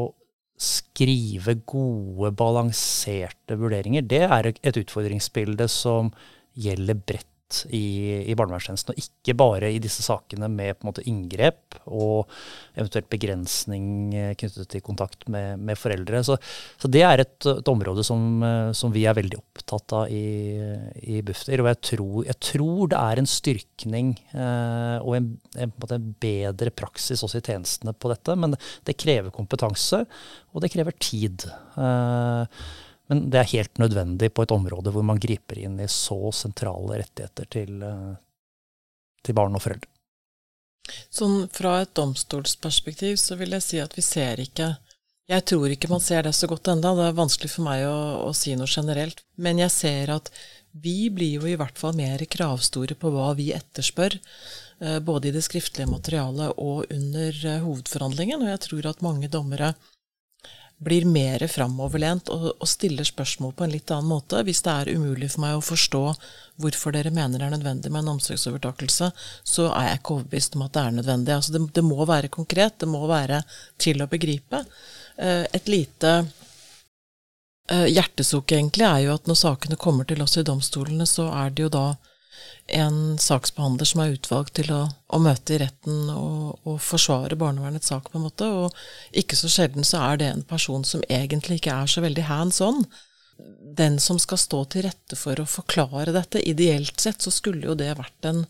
skrive 0.57 1.57
gode, 1.69 2.31
balanserte 2.37 3.57
vurderinger, 3.57 4.05
det 4.05 4.23
er 4.25 4.51
et 4.51 4.79
utfordringsbilde 4.81 5.67
som 5.69 6.11
gjelder 6.57 6.97
bredt 6.97 7.29
i, 7.71 8.27
i 8.27 8.35
barnevernstjenesten, 8.37 8.93
og 8.93 9.01
ikke 9.01 9.35
bare 9.39 9.69
i 9.71 9.79
disse 9.83 10.03
sakene 10.05 10.49
med 10.51 10.75
på 10.75 10.85
en 10.85 10.89
måte 10.89 11.05
inngrep 11.07 11.77
og 11.85 12.27
eventuelt 12.75 13.07
begrensning 13.11 13.87
eh, 14.15 14.33
knyttet 14.39 14.69
til 14.73 14.83
kontakt 14.85 15.27
med, 15.31 15.61
med 15.63 15.79
foreldre. 15.79 16.21
Så, 16.27 16.37
så, 16.77 16.91
det 16.91 17.03
er 17.07 17.23
et, 17.23 17.49
et 17.51 17.71
område 17.71 18.03
som, 18.07 18.25
eh, 18.43 18.71
som, 18.77 18.93
vi 18.93 19.05
er 19.07 19.17
veldig 19.17 19.39
opptatt 19.39 19.95
av 20.01 20.11
i, 20.13 20.57
i 21.07 21.21
Bufdir. 21.25 21.63
Og 21.63 21.71
jeg 21.71 21.81
tror, 21.91 22.17
jeg 22.27 22.39
tror, 22.49 22.81
det 22.91 23.03
er 23.03 23.21
en 23.21 23.31
styrkning 23.31 24.11
eh, 24.33 24.97
og 24.99 25.15
en, 25.19 25.31
en, 25.55 25.77
en, 25.87 26.09
bedre 26.17 26.73
praksis 26.73 27.23
også 27.23 27.39
i 27.39 27.45
tjenestene 27.45 27.93
på 27.95 28.11
dette, 28.11 28.35
men 28.39 28.57
det 28.87 28.99
krever 28.99 29.33
kompetanse, 29.33 30.03
og 30.51 30.63
det 30.63 30.73
krever 30.73 30.95
tid. 30.99 31.47
Eh, 31.77 32.59
men 33.07 33.27
det 33.31 33.39
er 33.41 33.53
helt 33.53 33.79
nødvendig 33.81 34.31
på 34.35 34.43
et 34.43 34.53
område 34.55 34.91
hvor 34.93 35.05
man 35.07 35.19
griper 35.21 35.61
inn 35.63 35.79
i 35.79 35.87
så 35.91 36.31
sentrale 36.35 36.99
rettigheter 37.01 37.47
til, 37.51 37.77
eh, 37.83 38.17
til 39.23 39.37
barn 39.37 39.55
og 39.55 39.63
foreldre. 39.63 39.89
Sånn 41.11 41.47
fra 41.51 41.81
et 41.83 41.95
domstolsperspektiv 41.99 43.17
så 43.19 43.35
vil 43.39 43.55
jeg 43.57 43.65
si 43.65 43.79
at 43.83 43.95
vi 43.97 44.03
ser 44.05 44.39
ikke 44.43 44.75
Jeg 45.27 45.43
tror 45.43 45.67
ikke 45.67 45.89
man 45.91 45.99
ser 45.99 46.21
det 46.23 46.31
så 46.31 46.47
godt 46.47 46.69
enda, 46.71 46.93
det 46.95 47.09
er 47.09 47.17
vanskelig 47.17 47.49
for 47.51 47.65
meg 47.65 47.81
å, 47.83 48.29
å 48.29 48.31
si 48.31 48.53
noe 48.55 48.69
generelt. 48.71 49.25
Men 49.35 49.59
jeg 49.59 49.73
ser 49.73 50.13
at 50.13 50.29
vi 50.71 51.09
blir 51.11 51.41
jo 51.41 51.49
i 51.51 51.57
hvert 51.59 51.75
fall 51.75 51.97
mer 51.97 52.23
kravstore 52.31 52.95
på 52.95 53.11
hva 53.11 53.33
vi 53.35 53.49
etterspør. 53.51 54.15
Eh, 54.79 54.99
både 55.03 55.27
i 55.27 55.33
det 55.35 55.43
skriftlige 55.43 55.89
materialet 55.91 56.55
og 56.61 56.87
under 56.93 57.41
eh, 57.43 57.59
hovedforhandlingen. 57.65 58.45
Og 58.45 58.53
jeg 58.53 58.63
tror 58.69 58.87
at 58.87 59.03
mange 59.03 59.27
dommere 59.27 59.73
blir 60.77 61.05
mer 61.09 61.41
framoverlent 61.49 62.29
og, 62.29 62.51
og, 62.53 62.67
stiller 62.69 63.07
spørsmål 63.07 63.53
på 63.57 63.65
en 63.65 63.73
litt 63.73 63.91
annen 63.93 64.11
måte. 64.11 64.43
Hvis 64.45 64.61
det 64.65 64.73
er 64.73 64.91
umulig 64.93 65.31
for 65.33 65.43
meg 65.43 65.57
å 65.57 65.63
forstå 65.65 66.01
hvorfor 66.61 66.93
dere 66.93 67.13
mener 67.13 67.41
det 67.41 67.47
er 67.47 67.55
nødvendig 67.55 67.91
med 67.93 68.03
en 68.03 68.13
omsorgsovertakelse, 68.15 69.09
så 69.43 69.67
er 69.71 69.89
jeg 69.89 70.01
ikke 70.01 70.17
overbevist 70.19 70.57
om 70.57 70.65
at 70.67 70.75
det 70.77 70.83
er 70.83 70.97
nødvendig. 70.99 71.35
Altså 71.35 71.55
det, 71.55 71.63
det 71.79 71.85
må 71.85 72.05
være 72.05 72.33
konkret, 72.33 72.77
det 72.81 72.89
må 72.91 73.01
være 73.09 73.41
til 73.81 74.05
å 74.05 74.09
begripe. 74.11 74.61
Eh, 75.17 75.45
et 75.57 75.71
lite 75.71 76.13
eh, 76.21 77.87
hjertesukk 77.89 78.53
egentlig 78.59 78.85
er 78.85 79.07
jo 79.07 79.15
at 79.17 79.29
når 79.29 79.41
sakene 79.41 79.81
kommer 79.81 80.05
til 80.05 80.21
oss 80.21 80.37
i 80.37 80.45
domstolene, 80.45 81.09
så 81.09 81.31
er 81.33 81.57
det 81.57 81.65
jo 81.65 81.73
da 81.73 81.87
en 82.67 83.17
saksbehandler 83.21 83.87
som 83.87 84.01
er 84.03 84.15
utvalgt 84.17 84.57
til 84.59 84.71
å, 84.75 84.81
å 85.07 85.19
møte 85.23 85.55
i 85.55 85.59
retten 85.61 86.09
og, 86.11 86.57
og, 86.67 86.79
forsvare 86.83 87.37
barnevernets 87.39 87.91
sak, 87.93 88.11
på 88.11 88.19
en 88.19 88.25
måte. 88.27 88.47
Og 88.47 89.17
ikke 89.17 89.39
så 89.39 89.49
sjelden 89.51 89.87
så 89.87 90.01
er 90.09 90.21
det 90.21 90.31
en 90.31 90.45
person 90.47 90.83
som 90.87 91.03
egentlig 91.07 91.61
ikke 91.61 91.75
er 91.75 91.91
så 91.91 92.03
veldig 92.03 92.27
hands 92.27 92.59
on. 92.65 92.83
Den 93.77 93.99
som 94.03 94.19
skal 94.19 94.41
stå 94.41 94.63
til 94.73 94.87
rette 94.87 95.19
for 95.19 95.39
å 95.39 95.47
forklare 95.47 96.15
dette. 96.15 96.43
Ideelt 96.43 96.99
sett 96.99 97.23
så 97.23 97.31
skulle 97.33 97.69
jo 97.69 97.77
det 97.77 97.93
vært 97.99 98.27
en, 98.27 98.43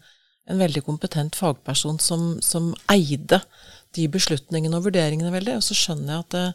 en 0.50 0.62
veldig 0.62 0.86
kompetent 0.88 1.38
fagperson 1.38 2.02
som, 2.02 2.30
som, 2.42 2.74
eide 2.92 3.44
de 3.96 4.08
beslutningene 4.12 4.80
og 4.80 4.90
vurderingene 4.90 5.34
veldig. 5.34 5.60
Og 5.60 5.68
så 5.68 5.78
skjønner 5.78 6.16
jeg 6.16 6.26
at 6.26 6.36
det, 6.36 6.46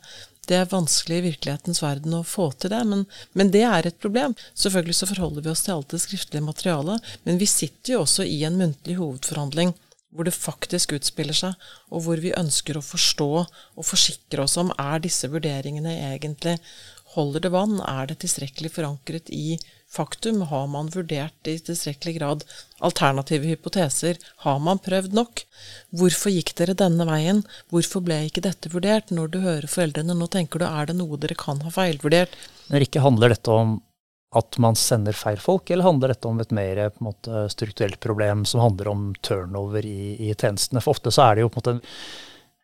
det 0.51 0.57
er 0.59 0.71
vanskelig 0.71 1.21
i 1.21 1.25
virkelighetens 1.29 1.83
verden 1.85 2.17
å 2.19 2.25
få 2.27 2.49
til 2.59 2.73
det, 2.73 2.81
men, 2.89 3.05
men, 3.39 3.53
det 3.55 3.63
er 3.69 3.87
et 3.87 3.99
problem. 4.03 4.35
Selvfølgelig 4.59 4.97
så 4.99 5.09
forholder 5.13 5.45
vi 5.45 5.53
oss 5.53 5.63
til 5.67 5.77
alt 5.77 5.95
det 5.95 6.03
skriftlige 6.03 6.45
materialet, 6.45 7.13
men 7.29 7.39
vi 7.39 7.49
sitter 7.51 7.95
jo 7.95 8.03
også 8.03 8.27
i 8.27 8.41
en 8.49 8.59
muntlig 8.59 8.99
hovedforhandling 8.99 9.75
hvor 10.13 10.27
det 10.29 10.35
faktisk 10.37 10.93
utspiller 10.93 11.37
seg, 11.37 11.69
og 11.89 12.05
hvor 12.05 12.21
vi 12.21 12.35
ønsker 12.37 12.77
å 12.77 12.85
forstå 12.85 13.29
og 13.41 13.87
forsikre 13.87 14.45
oss 14.45 14.59
om 14.61 14.75
er 14.77 15.01
disse 15.05 15.31
vurderingene 15.33 15.95
egentlig 16.13 16.59
Holder 17.13 17.43
det 17.45 17.51
vann? 17.53 17.75
Er 17.85 18.07
det 18.09 18.23
tilstrekkelig 18.23 18.71
forankret 18.73 19.27
i 19.37 19.59
faktum? 19.93 20.43
Har 20.51 20.67
man 20.73 20.91
vurdert 20.95 21.49
i 21.51 21.59
tilstrekkelig 21.61 22.17
grad 22.19 22.45
alternative 22.81 23.51
hypoteser? 23.51 24.19
Har 24.47 24.59
man 24.65 24.81
prøvd 24.83 25.15
nok? 25.17 25.45
Hvorfor 25.95 26.35
gikk 26.35 26.55
dere 26.59 26.77
denne 26.79 27.07
veien? 27.09 27.45
Hvorfor 27.73 28.05
ble 28.05 28.23
ikke 28.29 28.45
dette 28.45 28.73
vurdert? 28.73 29.13
Når 29.15 29.33
du 29.33 29.41
hører 29.45 29.71
foreldrene, 29.71 30.17
nå 30.17 30.29
tenker 30.33 30.63
du 30.63 30.69
er 30.69 30.91
det 30.91 30.99
noe 30.99 31.21
dere 31.21 31.39
kan 31.39 31.63
ha 31.67 31.73
feilvurdert? 31.73 32.37
Når 32.73 32.89
ikke 32.89 33.05
handler 33.05 33.35
dette 33.37 33.55
om 33.55 33.81
at 34.33 34.57
man 34.65 34.77
sender 34.79 35.17
feil 35.17 35.41
folk, 35.41 35.69
eller 35.71 35.85
handler 35.85 36.15
dette 36.15 36.29
om 36.29 36.39
et 36.41 36.55
mer 36.57 36.87
måte, 37.05 37.45
strukturelt 37.53 38.01
problem 38.01 38.47
som 38.49 38.63
handler 38.65 38.89
om 38.89 39.11
turnover 39.21 39.85
i, 39.85 40.15
i, 40.17 40.33
tjenestene? 40.33 40.81
For 40.81 40.97
ofte 40.97 41.13
så 41.13 41.27
er 41.27 41.37
det 41.37 41.45
jo 41.45 41.53
på 41.53 41.61
en 41.61 41.83
måte 41.83 41.93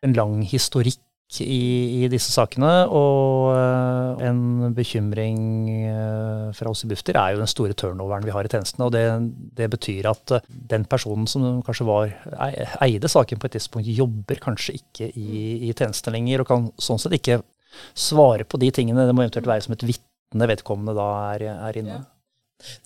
en, 0.07 0.15
lang 0.17 0.39
historikk 0.47 1.01
i, 1.37 2.03
i, 2.03 2.07
disse 2.09 2.31
sakene. 2.33 2.71
Og 2.89 3.51
uh, 3.53 4.21
en 4.25 4.73
bekymring 4.75 5.39
uh, 5.85 6.49
fra 6.57 6.71
oss 6.71 6.83
i 6.85 6.89
Bufdir 6.89 7.19
er 7.21 7.35
jo 7.35 7.43
den 7.43 7.51
store 7.51 7.77
turnoveren 7.77 8.25
vi 8.25 8.33
har 8.33 8.47
i 8.47 8.51
tjenestene. 8.51 8.87
Og 8.87 8.93
det, 8.95 9.05
det 9.59 9.69
betyr 9.71 10.09
at 10.09 10.35
uh, 10.35 10.51
den 10.73 10.87
personen 10.89 11.29
som 11.29 11.61
kanskje 11.65 11.87
var, 11.89 12.13
eide 12.81 13.11
saken 13.11 13.41
på 13.41 13.49
et 13.49 13.57
tidspunkt, 13.59 13.93
jobber 13.93 14.41
kanskje 14.41 14.79
ikke 14.81 15.11
i, 15.13 15.69
i 15.69 15.73
tjenestene 15.73 16.17
lenger, 16.17 16.43
og 16.43 16.51
kan 16.51 16.69
sånn 16.81 17.01
sett 17.01 17.19
ikke 17.19 17.41
svare 17.93 18.47
på 18.49 18.59
de 18.61 18.71
tingene. 18.73 19.05
Det 19.05 19.13
må 19.15 19.25
eventuelt 19.25 19.49
være 19.49 19.67
som 19.67 19.77
et 19.77 19.85
vitne 19.85 20.49
vedkommende 20.49 20.97
da 20.97 21.11
er, 21.35 21.51
er 21.69 21.83
inne. 21.83 21.99
Ja. 22.01 22.18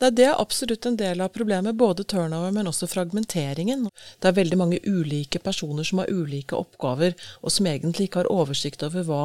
Nei, 0.01 0.11
Det 0.11 0.25
er 0.27 0.39
absolutt 0.39 0.85
en 0.85 0.97
del 0.99 1.21
av 1.21 1.33
problemet, 1.33 1.77
både 1.77 2.03
turnover, 2.03 2.51
men 2.53 2.69
også 2.69 2.89
fragmenteringen. 2.89 3.87
Det 4.19 4.29
er 4.29 4.37
veldig 4.37 4.59
mange 4.59 4.79
ulike 4.85 5.39
personer 5.39 5.87
som 5.87 6.03
har 6.03 6.11
ulike 6.11 6.57
oppgaver, 6.57 7.15
og 7.41 7.51
som 7.51 7.69
egentlig 7.69 8.09
ikke 8.09 8.23
har 8.23 8.31
oversikt 8.33 8.83
over 8.85 9.07
hva, 9.07 9.23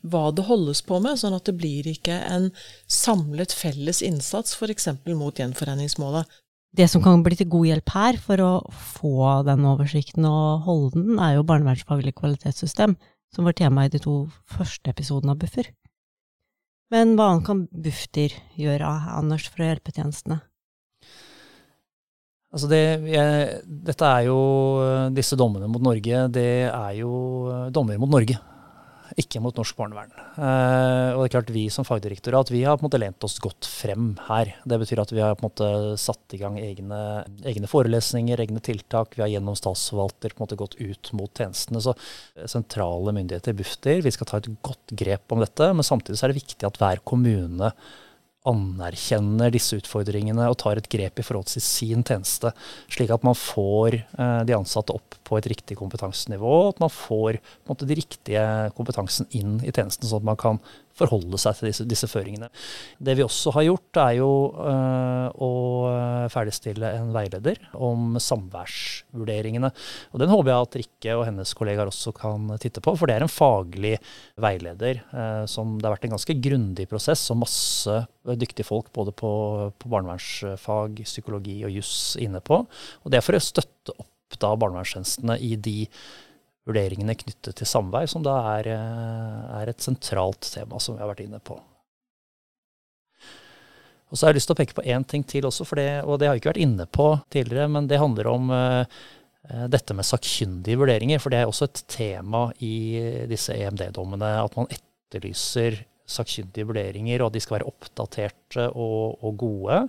hva 0.00 0.24
det 0.32 0.46
holdes 0.48 0.82
på 0.86 1.00
med, 1.04 1.20
sånn 1.20 1.36
at 1.36 1.44
det 1.48 1.56
blir 1.60 1.88
ikke 1.90 2.16
en 2.28 2.50
samlet 2.88 3.52
felles 3.52 4.00
innsats 4.02 4.56
f.eks. 4.56 4.88
mot 5.12 5.36
gjenforeningsmålet. 5.36 6.40
Det 6.74 6.88
som 6.90 7.02
kan 7.04 7.22
bli 7.22 7.36
til 7.38 7.46
god 7.52 7.68
hjelp 7.68 7.90
her 7.94 8.16
for 8.18 8.40
å 8.42 8.52
få 8.74 9.42
den 9.46 9.62
oversikten 9.68 10.26
og 10.26 10.64
holde 10.66 10.96
den, 10.96 11.20
er 11.22 11.36
jo 11.36 11.46
barnevernsfaglig 11.46 12.16
kvalitetssystem, 12.18 12.96
som 13.34 13.46
var 13.46 13.54
tema 13.54 13.84
i 13.84 13.92
de 13.92 14.00
to 14.02 14.24
første 14.50 14.90
episodene 14.90 15.36
av 15.36 15.42
Buffer. 15.44 15.70
Men 16.92 17.14
hva 17.16 17.30
annet 17.32 17.46
kan 17.46 17.62
Bufdir 17.70 18.34
gjøre, 18.60 18.90
Anders, 19.16 19.48
for 19.50 19.64
å 19.64 19.70
hjelpe 19.70 19.94
tjenestene? 19.94 20.40
Altså 22.54 22.68
det, 22.70 22.82
jeg, 23.10 23.60
dette 23.88 24.06
er 24.06 24.26
jo, 24.28 24.40
Disse 25.16 25.38
dommene 25.38 25.66
mot 25.70 25.82
Norge, 25.82 26.26
det 26.30 26.50
er 26.68 26.92
jo 27.00 27.14
dommer 27.74 27.98
mot 27.98 28.12
Norge 28.12 28.38
ikke 29.20 29.40
mot 29.42 29.56
norsk 29.56 29.76
barnevern. 29.78 30.12
Uh, 30.36 31.14
og 31.14 31.22
det 31.22 31.26
er 31.26 31.32
klart 31.36 31.52
Vi 31.54 31.64
som 31.72 31.86
fagdirektorat 31.86 32.50
vi 32.50 32.64
har 32.66 32.78
på 32.78 32.84
en 32.84 32.88
måte 32.88 33.00
lent 33.02 33.26
oss 33.26 33.36
godt 33.42 33.68
frem 33.68 34.12
her. 34.26 34.54
Det 34.66 34.78
betyr 34.82 35.02
at 35.04 35.12
vi 35.14 35.22
har 35.22 35.36
på 35.38 35.44
en 35.44 35.48
måte 35.48 35.68
satt 36.00 36.36
i 36.36 36.40
gang 36.40 36.58
egne, 36.60 37.00
egne 37.46 37.70
forelesninger, 37.70 38.42
egne 38.42 38.62
tiltak. 38.64 39.14
Vi 39.18 39.24
har 39.24 39.32
gjennom 39.32 39.58
statsforvalter 39.58 40.34
på 40.34 40.42
en 40.42 40.46
måte 40.46 40.60
gått 40.60 40.78
ut 40.80 41.12
mot 41.18 41.30
tjenestene. 41.30 41.82
Så 41.84 41.94
sentrale 42.50 43.14
myndigheter, 43.14 43.56
Bufdir, 43.58 44.02
vi 44.04 44.14
skal 44.14 44.30
ta 44.30 44.42
et 44.42 44.50
godt 44.66 44.96
grep 44.98 45.34
om 45.34 45.44
dette. 45.44 45.70
Men 45.70 45.86
samtidig 45.86 46.18
så 46.18 46.28
er 46.28 46.34
det 46.34 46.42
viktig 46.42 46.66
at 46.68 46.80
hver 46.82 47.04
kommune 47.06 47.70
anerkjenner 48.48 49.52
disse 49.54 49.78
utfordringene 49.80 50.46
og 50.50 50.58
tar 50.60 50.80
et 50.80 50.88
grep 50.92 51.20
i 51.20 51.24
forhold 51.24 51.48
til 51.48 51.64
sin 51.64 52.04
tjeneste, 52.04 52.52
slik 52.92 53.12
at 53.14 53.24
man 53.26 53.36
får 53.38 53.98
eh, 54.02 54.40
de 54.48 54.56
ansatte 54.56 54.94
opp 54.94 55.16
på 55.24 55.38
et 55.38 55.48
riktig 55.54 55.78
kompetansenivå, 55.80 56.54
og 56.66 56.74
at 56.74 56.82
man 56.84 56.92
får 56.92 57.40
måte, 57.68 57.88
de 57.88 57.98
riktige 57.98 58.44
kompetansen 58.76 59.30
inn 59.36 59.56
i 59.64 59.72
tjenesten, 59.72 60.08
sånn 60.10 60.24
at 60.24 60.30
man 60.32 60.40
kan 60.40 60.60
forholde 60.98 61.38
seg 61.40 61.58
til 61.58 61.70
disse, 61.70 61.86
disse, 61.88 62.08
føringene. 62.10 62.50
Det 63.02 63.16
vi 63.18 63.24
også 63.24 63.52
har 63.56 63.66
gjort, 63.66 64.00
er 64.04 64.16
jo 64.18 64.30
øh, 64.52 65.28
å 65.42 65.50
ferdigstille 66.32 66.92
en 67.00 67.12
veileder 67.14 67.60
om 67.74 68.18
samværsvurderingene. 68.22 69.70
Og 70.12 70.22
Den 70.22 70.32
håper 70.32 70.52
jeg 70.52 70.68
at 70.68 70.78
Rikke 70.80 71.18
og 71.18 71.26
hennes 71.28 71.54
kollegaer 71.58 71.90
også 71.90 72.14
kan 72.16 72.54
titte 72.62 72.82
på, 72.84 72.94
for 72.98 73.10
det 73.10 73.18
er 73.18 73.26
en 73.26 73.32
faglig 73.32 73.96
veileder 74.40 75.02
øh, 75.10 75.44
som 75.50 75.76
det 75.78 75.88
har 75.88 75.96
vært 75.96 76.08
en 76.08 76.16
ganske 76.16 76.38
grundig 76.46 76.88
prosess, 76.90 77.26
og 77.34 77.42
masse 77.42 78.00
dyktige 78.24 78.66
folk 78.66 78.92
både 78.94 79.12
på, 79.16 79.30
på 79.78 79.90
barnevernsfag, 79.92 81.04
psykologi 81.04 81.60
og 81.66 81.74
juss 81.74 82.14
inne 82.22 82.40
på. 82.44 82.62
Og 83.02 83.12
det 83.12 83.20
er 83.20 83.26
for 83.26 83.36
å 83.36 83.42
støtte 83.42 83.96
opp 83.98 84.38
da 84.40 84.54
barnevernstjenestene 84.58 85.36
i 85.42 85.54
de 85.60 85.84
vurderingene 86.68 87.16
knyttet 87.18 87.58
til 87.58 87.68
samvær, 87.68 88.08
som 88.10 88.24
da 88.24 88.34
er, 88.56 88.68
eh, 88.72 89.60
er, 89.60 89.70
et 89.70 89.84
sentralt 89.84 90.48
tema 90.54 90.80
som 90.80 90.96
vi 90.96 91.04
har 91.04 91.10
vært 91.12 91.24
inne 91.26 91.40
på. 91.44 91.58
Og 94.10 94.18
så 94.18 94.26
har 94.26 94.32
jeg 94.32 94.38
lyst 94.38 94.48
til 94.50 94.54
å 94.54 94.60
peke 94.62 94.76
på 94.78 94.86
én 94.86 95.04
ting 95.04 95.24
til 95.26 95.46
også, 95.48 95.66
det, 95.74 96.04
og 96.04 96.18
det 96.18 96.28
har 96.28 96.36
jeg 96.36 96.44
ikke 96.44 96.52
vært 96.52 96.64
inne 96.64 96.86
på 96.86 97.08
tidligere, 97.34 97.68
men 97.68 97.88
det 97.90 97.98
handler 97.98 98.28
om 98.30 98.52
uh, 98.52 98.84
dette 99.66 99.96
med 99.96 100.06
sakkyndige 100.06 100.78
vurderinger. 100.78 101.18
For 101.18 101.34
det 101.34 101.40
er 101.40 101.50
også 101.50 101.66
et 101.66 101.82
tema 101.90 102.44
i 102.62 103.24
disse 103.26 103.56
EMD-dommene, 103.56 104.28
at 104.44 104.54
man 104.54 104.70
etterlyser 104.70 105.80
sakkyndige 106.06 106.68
vurderinger, 106.68 107.24
og 107.24 107.32
at 107.32 107.36
de 107.36 107.42
skal 107.42 107.58
være 107.58 107.72
oppdaterte 107.72 108.68
og, 108.70 109.18
og 109.24 109.36
gode. 109.40 109.80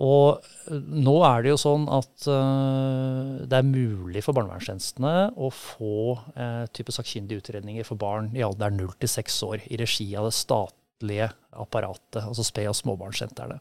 Og 0.00 0.40
nå 0.70 1.14
er 1.28 1.42
det 1.44 1.50
jo 1.52 1.60
sånn 1.60 1.84
at 1.92 2.26
uh, 2.30 3.40
det 3.44 3.58
er 3.58 3.68
mulig 3.68 4.22
for 4.24 4.36
barnevernstjenestene 4.36 5.14
å 5.36 5.50
få 5.52 6.14
uh, 6.16 6.64
type 6.72 6.94
sakkyndige 6.94 7.42
utredninger 7.42 7.84
for 7.84 8.00
barn 8.00 8.30
i 8.36 8.44
alderen 8.46 8.78
0 8.80 8.94
til 9.02 9.10
6 9.12 9.40
år 9.50 9.66
i 9.68 9.80
regi 9.80 10.06
av 10.16 10.30
det 10.30 10.36
statlige 10.38 11.28
apparatet, 11.52 12.22
altså 12.22 12.46
sped- 12.46 12.70
og 12.70 12.78
småbarnssentrene. 12.78 13.58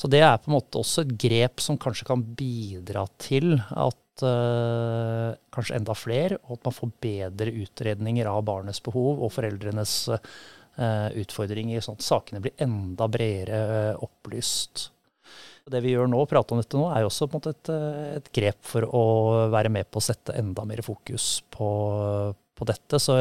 Så 0.00 0.10
det 0.10 0.22
er 0.24 0.40
på 0.40 0.50
en 0.50 0.56
måte 0.56 0.80
også 0.80 1.04
et 1.04 1.12
grep 1.20 1.62
som 1.62 1.78
kanskje 1.78 2.08
kan 2.08 2.24
bidra 2.40 3.04
til 3.22 3.54
at 3.60 4.24
uh, 4.26 5.28
kanskje 5.54 5.76
enda 5.78 5.94
flere, 5.94 6.40
og 6.48 6.56
at 6.56 6.66
man 6.66 6.76
får 6.80 6.90
bedre 7.06 7.54
utredninger 7.62 8.32
av 8.32 8.42
barnets 8.48 8.82
behov 8.82 9.22
og 9.22 9.30
foreldrenes 9.36 10.00
utfordringer, 10.72 11.82
sånn 11.84 11.98
at 11.98 12.04
sakene 12.06 12.38
blir 12.40 12.54
enda 12.64 13.04
bredere 13.12 13.90
opplyst. 14.00 14.86
Det 15.70 15.80
vi 15.84 15.92
gjør 15.94 16.08
nå, 16.10 16.24
prate 16.26 16.54
om 16.54 16.60
dette 16.60 16.78
nå, 16.78 16.88
er 16.90 17.04
jo 17.04 17.10
også 17.10 17.28
et, 17.38 17.70
eh, 17.70 18.16
et 18.18 18.30
grep 18.34 18.58
for 18.66 18.86
å 18.88 19.04
være 19.52 19.70
med 19.70 19.90
på 19.90 20.00
å 20.00 20.04
sette 20.04 20.34
enda 20.38 20.64
mer 20.66 20.82
fokus 20.82 21.42
på, 21.54 21.68
på 22.34 22.66
dette. 22.66 22.98
Så, 22.98 23.18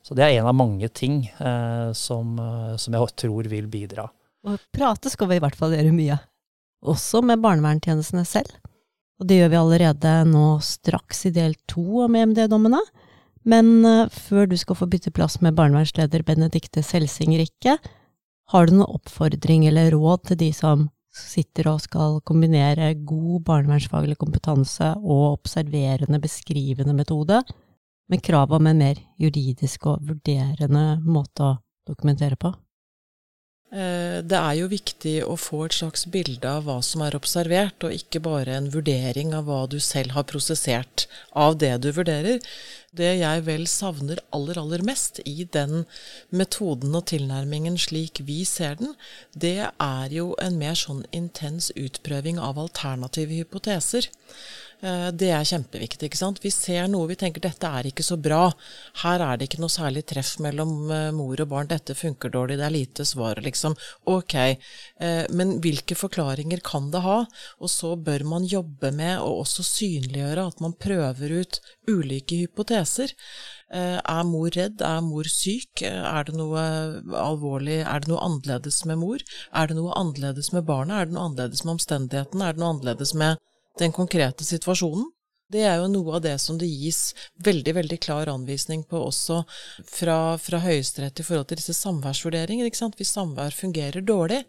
så, 0.00 0.16
det 0.16 0.24
er 0.24 0.38
en 0.38 0.48
av 0.48 0.56
mange 0.56 0.88
ting 0.88 1.26
eh, 1.28 1.92
som, 1.92 2.32
eh, 2.40 2.74
som, 2.80 2.96
jeg 2.96 3.16
tror 3.24 3.50
vil 3.52 3.68
bidra. 3.72 4.08
Og 4.48 4.58
prate 4.74 5.12
skal 5.12 5.30
vi 5.30 5.38
i 5.38 5.44
hvert 5.44 5.58
fall 5.58 5.76
gjøre 5.76 5.92
mye. 5.94 6.18
Også 6.82 7.20
med 7.22 7.44
barnevernstjenestene 7.44 8.24
selv. 8.26 8.56
Og 9.20 9.28
det 9.28 9.38
gjør 9.38 9.52
vi 9.52 9.60
allerede 9.60 10.14
nå 10.26 10.46
straks 10.64 11.26
i 11.28 11.34
del 11.34 11.54
to 11.70 12.06
om 12.08 12.16
EMD-dommene. 12.18 12.80
Men 13.46 13.84
uh, 13.86 14.08
før 14.10 14.48
du 14.50 14.56
skal 14.58 14.78
få 14.78 14.88
bytte 14.90 15.12
plass 15.14 15.38
med 15.42 15.54
barnevernsleder 15.58 16.24
Benedikte 16.26 16.82
Selsing 16.82 17.36
Rikke, 17.38 17.76
har 18.52 18.66
du 18.66 18.74
noen 18.74 18.98
oppfordring 18.98 19.68
eller 19.68 19.92
råd 19.94 20.26
til 20.30 20.40
de 20.42 20.50
som 20.56 20.88
sitter 21.12 21.68
og 21.72 21.82
skal 21.84 22.20
kombinere 22.26 22.94
god 23.04 23.44
barnevernsfaglig 23.48 24.16
kompetanse 24.20 24.94
og 25.02 25.38
observerende, 25.38 26.20
beskrivende 26.22 26.96
metode 26.96 27.42
med 28.12 28.24
krav 28.24 28.52
om 28.52 28.66
en 28.68 28.82
mer 28.82 29.00
juridisk 29.20 29.86
og 29.92 30.04
vurderende 30.08 30.86
måte 31.04 31.46
å 31.46 31.56
dokumentere 31.88 32.40
på? 32.40 32.52
Eh, 33.72 34.18
det 34.20 34.36
er 34.36 34.56
jo 34.58 34.68
viktig 34.68 35.14
å 35.24 35.38
få 35.40 35.62
et 35.64 35.76
slags 35.78 36.04
bilde 36.12 36.48
av 36.48 36.66
hva 36.66 36.76
som 36.84 37.04
er 37.06 37.16
observert, 37.16 37.86
og 37.86 37.96
ikke 37.96 38.20
bare 38.20 38.58
en 38.58 38.68
vurdering 38.72 39.32
av 39.36 39.48
hva 39.48 39.62
du 39.70 39.78
selv 39.80 40.12
har 40.12 40.28
prosessert 40.28 41.06
av 41.32 41.56
det 41.62 41.78
du 41.80 41.88
vurderer. 41.96 42.42
Det 42.92 43.08
jeg 43.22 43.44
vel 43.46 43.62
savner 43.72 44.18
aller, 44.36 44.58
aller 44.60 44.82
mest 44.84 45.22
i 45.24 45.46
den 45.56 45.86
metoden 46.28 46.92
og 46.98 47.06
tilnærmingen 47.08 47.78
slik 47.80 48.20
vi 48.28 48.42
ser 48.44 48.76
den, 48.82 48.92
det 49.32 49.54
er 49.64 50.12
jo 50.12 50.34
en 50.44 50.58
mer 50.60 50.76
sånn 50.76 51.00
intens 51.16 51.70
utprøving 51.72 52.36
av 52.36 52.60
alternative 52.60 53.38
hypoteser. 53.40 54.10
Eh, 54.82 55.08
det 55.14 55.28
er 55.30 55.46
kjempeviktig. 55.46 56.08
ikke 56.08 56.18
sant? 56.18 56.40
Vi 56.42 56.50
ser 56.50 56.88
noe 56.90 57.06
vi 57.06 57.16
tenker 57.18 57.42
dette 57.44 57.68
er 57.70 57.86
ikke 57.86 58.02
så 58.02 58.16
bra. 58.18 58.50
Her 59.04 59.22
er 59.22 59.38
det 59.38 59.46
ikke 59.46 59.62
noe 59.62 59.70
særlig 59.70 60.02
treff 60.10 60.34
mellom 60.42 60.90
eh, 60.90 61.10
mor 61.14 61.38
og 61.38 61.48
barn. 61.52 61.70
Dette 61.70 61.94
funker 61.94 62.32
dårlig, 62.34 62.58
det 62.58 62.66
er 62.66 62.74
lite 62.74 63.06
svar, 63.06 63.38
liksom. 63.46 63.76
Ok, 64.10 64.34
eh, 64.34 65.22
men 65.30 65.60
hvilke 65.62 65.94
forklaringer 65.94 66.64
kan 66.66 66.90
det 66.90 67.04
ha? 67.06 67.20
Og 67.62 67.70
så 67.70 67.94
bør 67.94 68.26
man 68.26 68.48
jobbe 68.48 68.90
med 68.90 69.22
å 69.22 69.38
også 69.44 69.62
synliggjøre 69.68 70.48
at 70.50 70.62
man 70.64 70.74
prøver 70.74 71.38
ut 71.38 71.62
ulike 71.86 72.42
hypoteser. 72.42 72.81
Er 73.72 74.26
mor 74.28 74.50
redd? 74.52 74.82
Er 74.84 75.00
mor 75.00 75.28
syk? 75.30 75.84
Er 75.86 76.26
det 76.28 76.34
noe 76.36 76.64
alvorlig? 77.16 77.80
Er 77.86 78.02
det 78.02 78.10
noe 78.10 78.20
annerledes 78.20 78.82
med 78.84 79.00
mor? 79.00 79.24
Er 79.52 79.70
det 79.70 79.78
noe 79.78 79.94
annerledes 79.96 80.52
med 80.52 80.66
barnet? 80.68 80.98
Er 80.98 81.08
det 81.08 81.16
noe 81.16 81.30
annerledes 81.30 81.64
med 81.64 81.78
omstendighetene? 81.78 82.48
Er 82.50 82.56
det 82.56 82.62
noe 82.62 82.74
annerledes 82.74 83.14
med 83.16 83.40
den 83.78 83.92
konkrete 83.92 84.44
situasjonen. 84.44 85.10
Det 85.52 85.66
er 85.68 85.82
jo 85.82 85.88
noe 85.92 86.16
av 86.16 86.22
det 86.24 86.38
som 86.40 86.56
det 86.56 86.68
gis 86.70 87.12
veldig 87.44 87.74
veldig 87.76 87.98
klar 88.00 88.30
anvisning 88.32 88.86
på 88.88 89.02
også 89.10 89.42
fra, 89.84 90.38
fra 90.40 90.62
Høyesterett 90.64 91.20
i 91.20 91.26
forhold 91.26 91.50
til 91.50 91.60
disse 91.60 91.76
samværsvurderinger. 91.76 92.64
ikke 92.64 92.80
sant? 92.80 92.96
Hvis 92.96 93.12
samvær 93.12 93.52
fungerer 93.52 94.00
dårlig, 94.00 94.46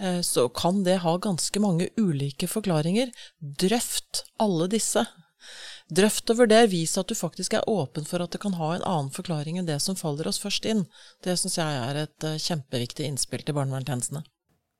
eh, 0.00 0.22
så 0.24 0.46
kan 0.48 0.80
det 0.88 1.02
ha 1.04 1.16
ganske 1.20 1.60
mange 1.60 1.90
ulike 2.00 2.48
forklaringer. 2.48 3.12
Drøft 3.60 4.24
alle 4.40 4.70
disse. 4.72 5.04
Drøft 5.88 6.28
og 6.32 6.42
vurder, 6.42 6.66
vis 6.68 6.98
at 7.00 7.08
du 7.08 7.16
faktisk 7.16 7.56
er 7.56 7.68
åpen 7.70 8.04
for 8.04 8.20
at 8.20 8.34
det 8.34 8.42
kan 8.42 8.58
ha 8.58 8.74
en 8.74 8.84
annen 8.84 9.12
forklaring 9.14 9.56
enn 9.56 9.68
det 9.68 9.78
som 9.80 9.96
faller 9.96 10.28
oss 10.28 10.40
først 10.42 10.68
inn. 10.68 10.84
Det 11.24 11.38
syns 11.40 11.56
jeg 11.60 11.82
er 11.84 12.02
et 12.04 12.28
eh, 12.28 12.40
kjempeviktig 12.44 13.08
innspill 13.08 13.44
til 13.46 13.56
barnevernstjenestene. 13.56 14.24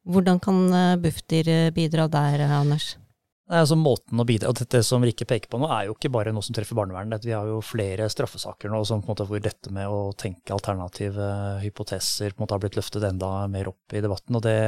Hvordan 0.08 0.38
kan 0.40 0.60
Bufdir 1.02 1.48
bidra 1.76 2.06
der, 2.08 2.46
Anders? 2.48 2.94
Nei, 3.48 3.62
altså 3.62 3.78
måten 3.80 4.20
å 4.20 4.26
bidra, 4.28 4.50
og 4.50 4.58
Dette 4.60 4.82
som 4.84 5.04
Rikke 5.04 5.24
peker 5.28 5.48
på 5.48 5.56
nå, 5.60 5.70
er 5.72 5.86
jo 5.88 5.94
ikke 5.94 6.10
bare 6.12 6.34
noe 6.36 6.44
som 6.44 6.52
treffer 6.56 6.76
barnevernet. 6.76 7.24
Vi 7.24 7.32
har 7.32 7.48
jo 7.48 7.62
flere 7.64 8.10
straffesaker 8.12 8.68
nå 8.68 8.82
som 8.84 9.00
på 9.00 9.08
en 9.08 9.14
måte 9.14 9.24
hvor 9.30 9.40
dette 9.40 9.72
med 9.72 9.88
å 9.88 10.10
tenke 10.20 10.52
alternative 10.52 11.28
hypoteser 11.62 12.34
på 12.34 12.42
en 12.42 12.44
måte 12.44 12.58
har 12.58 12.60
blitt 12.64 12.76
løftet 12.76 13.06
enda 13.08 13.30
mer 13.48 13.70
opp 13.72 13.96
i 13.96 14.02
debatten. 14.04 14.36
og 14.36 14.44
det, 14.44 14.58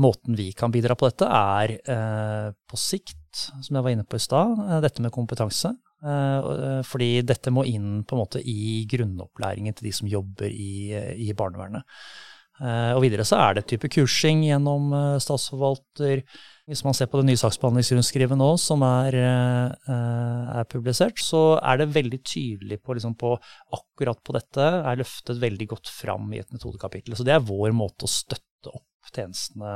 Måten 0.00 0.38
vi 0.40 0.48
kan 0.56 0.72
bidra 0.72 0.96
på 0.96 1.10
dette, 1.10 1.28
er 1.28 1.76
eh, 1.76 2.48
på 2.64 2.80
sikt, 2.80 3.18
som 3.36 3.76
jeg 3.76 3.84
var 3.84 3.94
inne 3.94 4.06
på 4.08 4.18
i 4.18 4.22
stad, 4.22 4.58
eh, 4.66 4.80
dette 4.84 5.02
med 5.04 5.14
kompetanse. 5.14 5.74
Eh, 6.02 6.50
eh, 6.52 6.82
fordi 6.86 7.22
dette 7.22 7.52
må 7.54 7.64
inn 7.68 8.02
på 8.04 8.16
en 8.16 8.22
måte 8.24 8.42
i 8.42 8.84
grunnopplæringen 8.90 9.74
til 9.76 9.88
de 9.88 9.94
som 9.96 10.10
jobber 10.10 10.50
i, 10.50 10.92
i 11.28 11.32
barnevernet. 11.32 11.86
Og 12.62 13.00
videre 13.02 13.24
så 13.26 13.38
er 13.42 13.56
det 13.56 13.62
type 13.66 13.88
kursing 13.90 14.44
gjennom 14.44 14.92
statsforvalter 15.18 16.20
hvis 16.68 16.82
man 16.86 16.94
ser 16.94 17.08
på 17.10 17.18
det 17.18 17.26
nye 17.26 17.40
saksbehandlingsrundskrivet 17.40 18.38
nå, 18.38 18.50
som 18.60 18.84
er, 18.86 19.16
er, 19.16 20.68
publisert, 20.70 21.18
så 21.18 21.56
er 21.58 21.80
det 21.80 21.88
veldig 21.96 22.20
tydelig 22.20 22.78
på, 22.84 22.94
liksom 22.94 23.16
på, 23.18 23.32
akkurat 23.74 24.20
på 24.22 24.36
dette, 24.36 24.68
er 24.84 25.00
løftet 25.00 25.42
veldig 25.42 25.68
godt 25.72 25.90
fram 25.90 26.28
i 26.36 26.44
et 26.44 26.54
metodekapittel. 26.54 27.16
Så 27.18 27.26
det 27.26 27.34
er 27.34 27.48
vår 27.48 27.74
måte 27.74 28.06
å 28.06 28.12
støtte 28.12 28.70
opp 28.70 29.10
tjenestene 29.10 29.74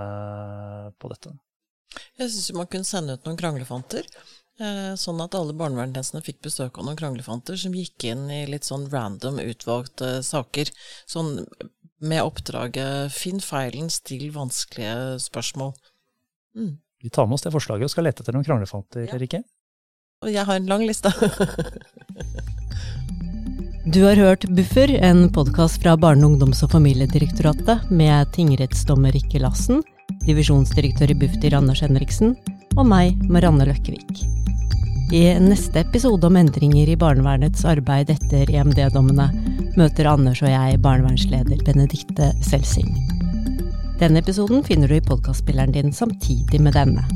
på 1.00 1.10
dette. 1.10 1.34
Jeg 2.20 2.32
syns 2.32 2.52
man 2.56 2.68
kunne 2.70 2.88
sende 2.88 3.16
ut 3.16 3.28
noen 3.28 3.40
kranglefanter. 3.40 4.08
Eh, 4.56 4.94
sånn 4.96 5.18
at 5.20 5.34
alle 5.36 5.52
barnevernstjenestene 5.52 6.24
fikk 6.24 6.38
besøk 6.46 6.78
av 6.78 6.86
noen 6.86 6.96
kranglefanter 6.96 7.58
som 7.60 7.74
gikk 7.76 8.06
inn 8.08 8.24
i 8.32 8.46
litt 8.48 8.64
sånn 8.64 8.86
random 8.92 9.36
utvalgte 9.42 10.22
saker. 10.24 10.70
Sånn 11.04 11.44
med 12.00 12.24
oppdraget 12.24 13.12
'finn 13.12 13.40
feilen, 13.40 13.90
still 13.90 14.30
vanskelige 14.32 15.20
spørsmål'. 15.20 15.74
Mm. 16.56 16.78
Vi 17.02 17.10
tar 17.10 17.26
med 17.26 17.36
oss 17.36 17.44
det 17.44 17.52
forslaget 17.52 17.84
og 17.84 17.90
skal 17.90 18.04
lete 18.08 18.24
etter 18.24 18.32
noen 18.32 18.44
kranglefanter, 18.44 19.06
ja. 19.06 19.18
Rikke. 19.20 19.42
Og 20.24 20.32
jeg 20.32 20.44
har 20.48 20.56
en 20.56 20.66
lang 20.66 20.86
liste. 20.88 21.12
du 23.94 24.00
har 24.04 24.16
hørt 24.16 24.48
Buffer, 24.48 24.88
en 25.04 25.28
podkast 25.32 25.82
fra 25.82 25.96
Barne-, 26.00 26.24
ungdoms- 26.24 26.64
og 26.64 26.72
familiedirektoratet 26.72 27.90
med 27.90 28.32
tingrettsdommer 28.32 29.12
Rikke 29.12 29.38
Lassen, 29.44 29.84
divisjonsdirektør 30.26 31.12
i 31.12 31.18
Bufdir 31.18 31.56
Anders 31.58 31.82
Henriksen 31.84 32.34
og 32.76 32.86
meg, 32.88 33.16
Marianne 33.30 33.66
Løkkevik. 33.68 34.24
I 35.14 35.22
neste 35.38 35.84
episode 35.84 36.26
om 36.26 36.36
endringer 36.38 36.88
i 36.90 36.96
barnevernets 36.98 37.62
arbeid 37.68 38.10
etter 38.10 38.50
EMD-dommene 38.50 39.28
møter 39.78 40.08
Anders 40.10 40.42
og 40.42 40.50
jeg 40.50 40.80
barnevernsleder 40.82 41.62
Benedikte 41.66 42.32
Selsing. 42.42 42.90
Denne 44.00 44.20
episoden 44.20 44.64
finner 44.66 44.90
du 44.90 44.98
i 44.98 45.04
podkastspilleren 45.04 45.72
din 45.72 45.94
samtidig 45.94 46.60
med 46.60 46.74
denne. 46.76 47.06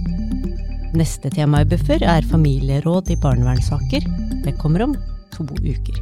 Neste 0.97 1.31
tema 1.35 1.61
i 1.63 1.69
Buffer 1.69 2.03
er 2.03 2.27
familieråd 2.31 3.11
i 3.13 3.19
barnevernssaker. 3.21 4.07
Det 4.47 4.57
kommer 4.63 4.87
om 4.87 4.97
to 5.35 5.45
uker. 5.61 5.99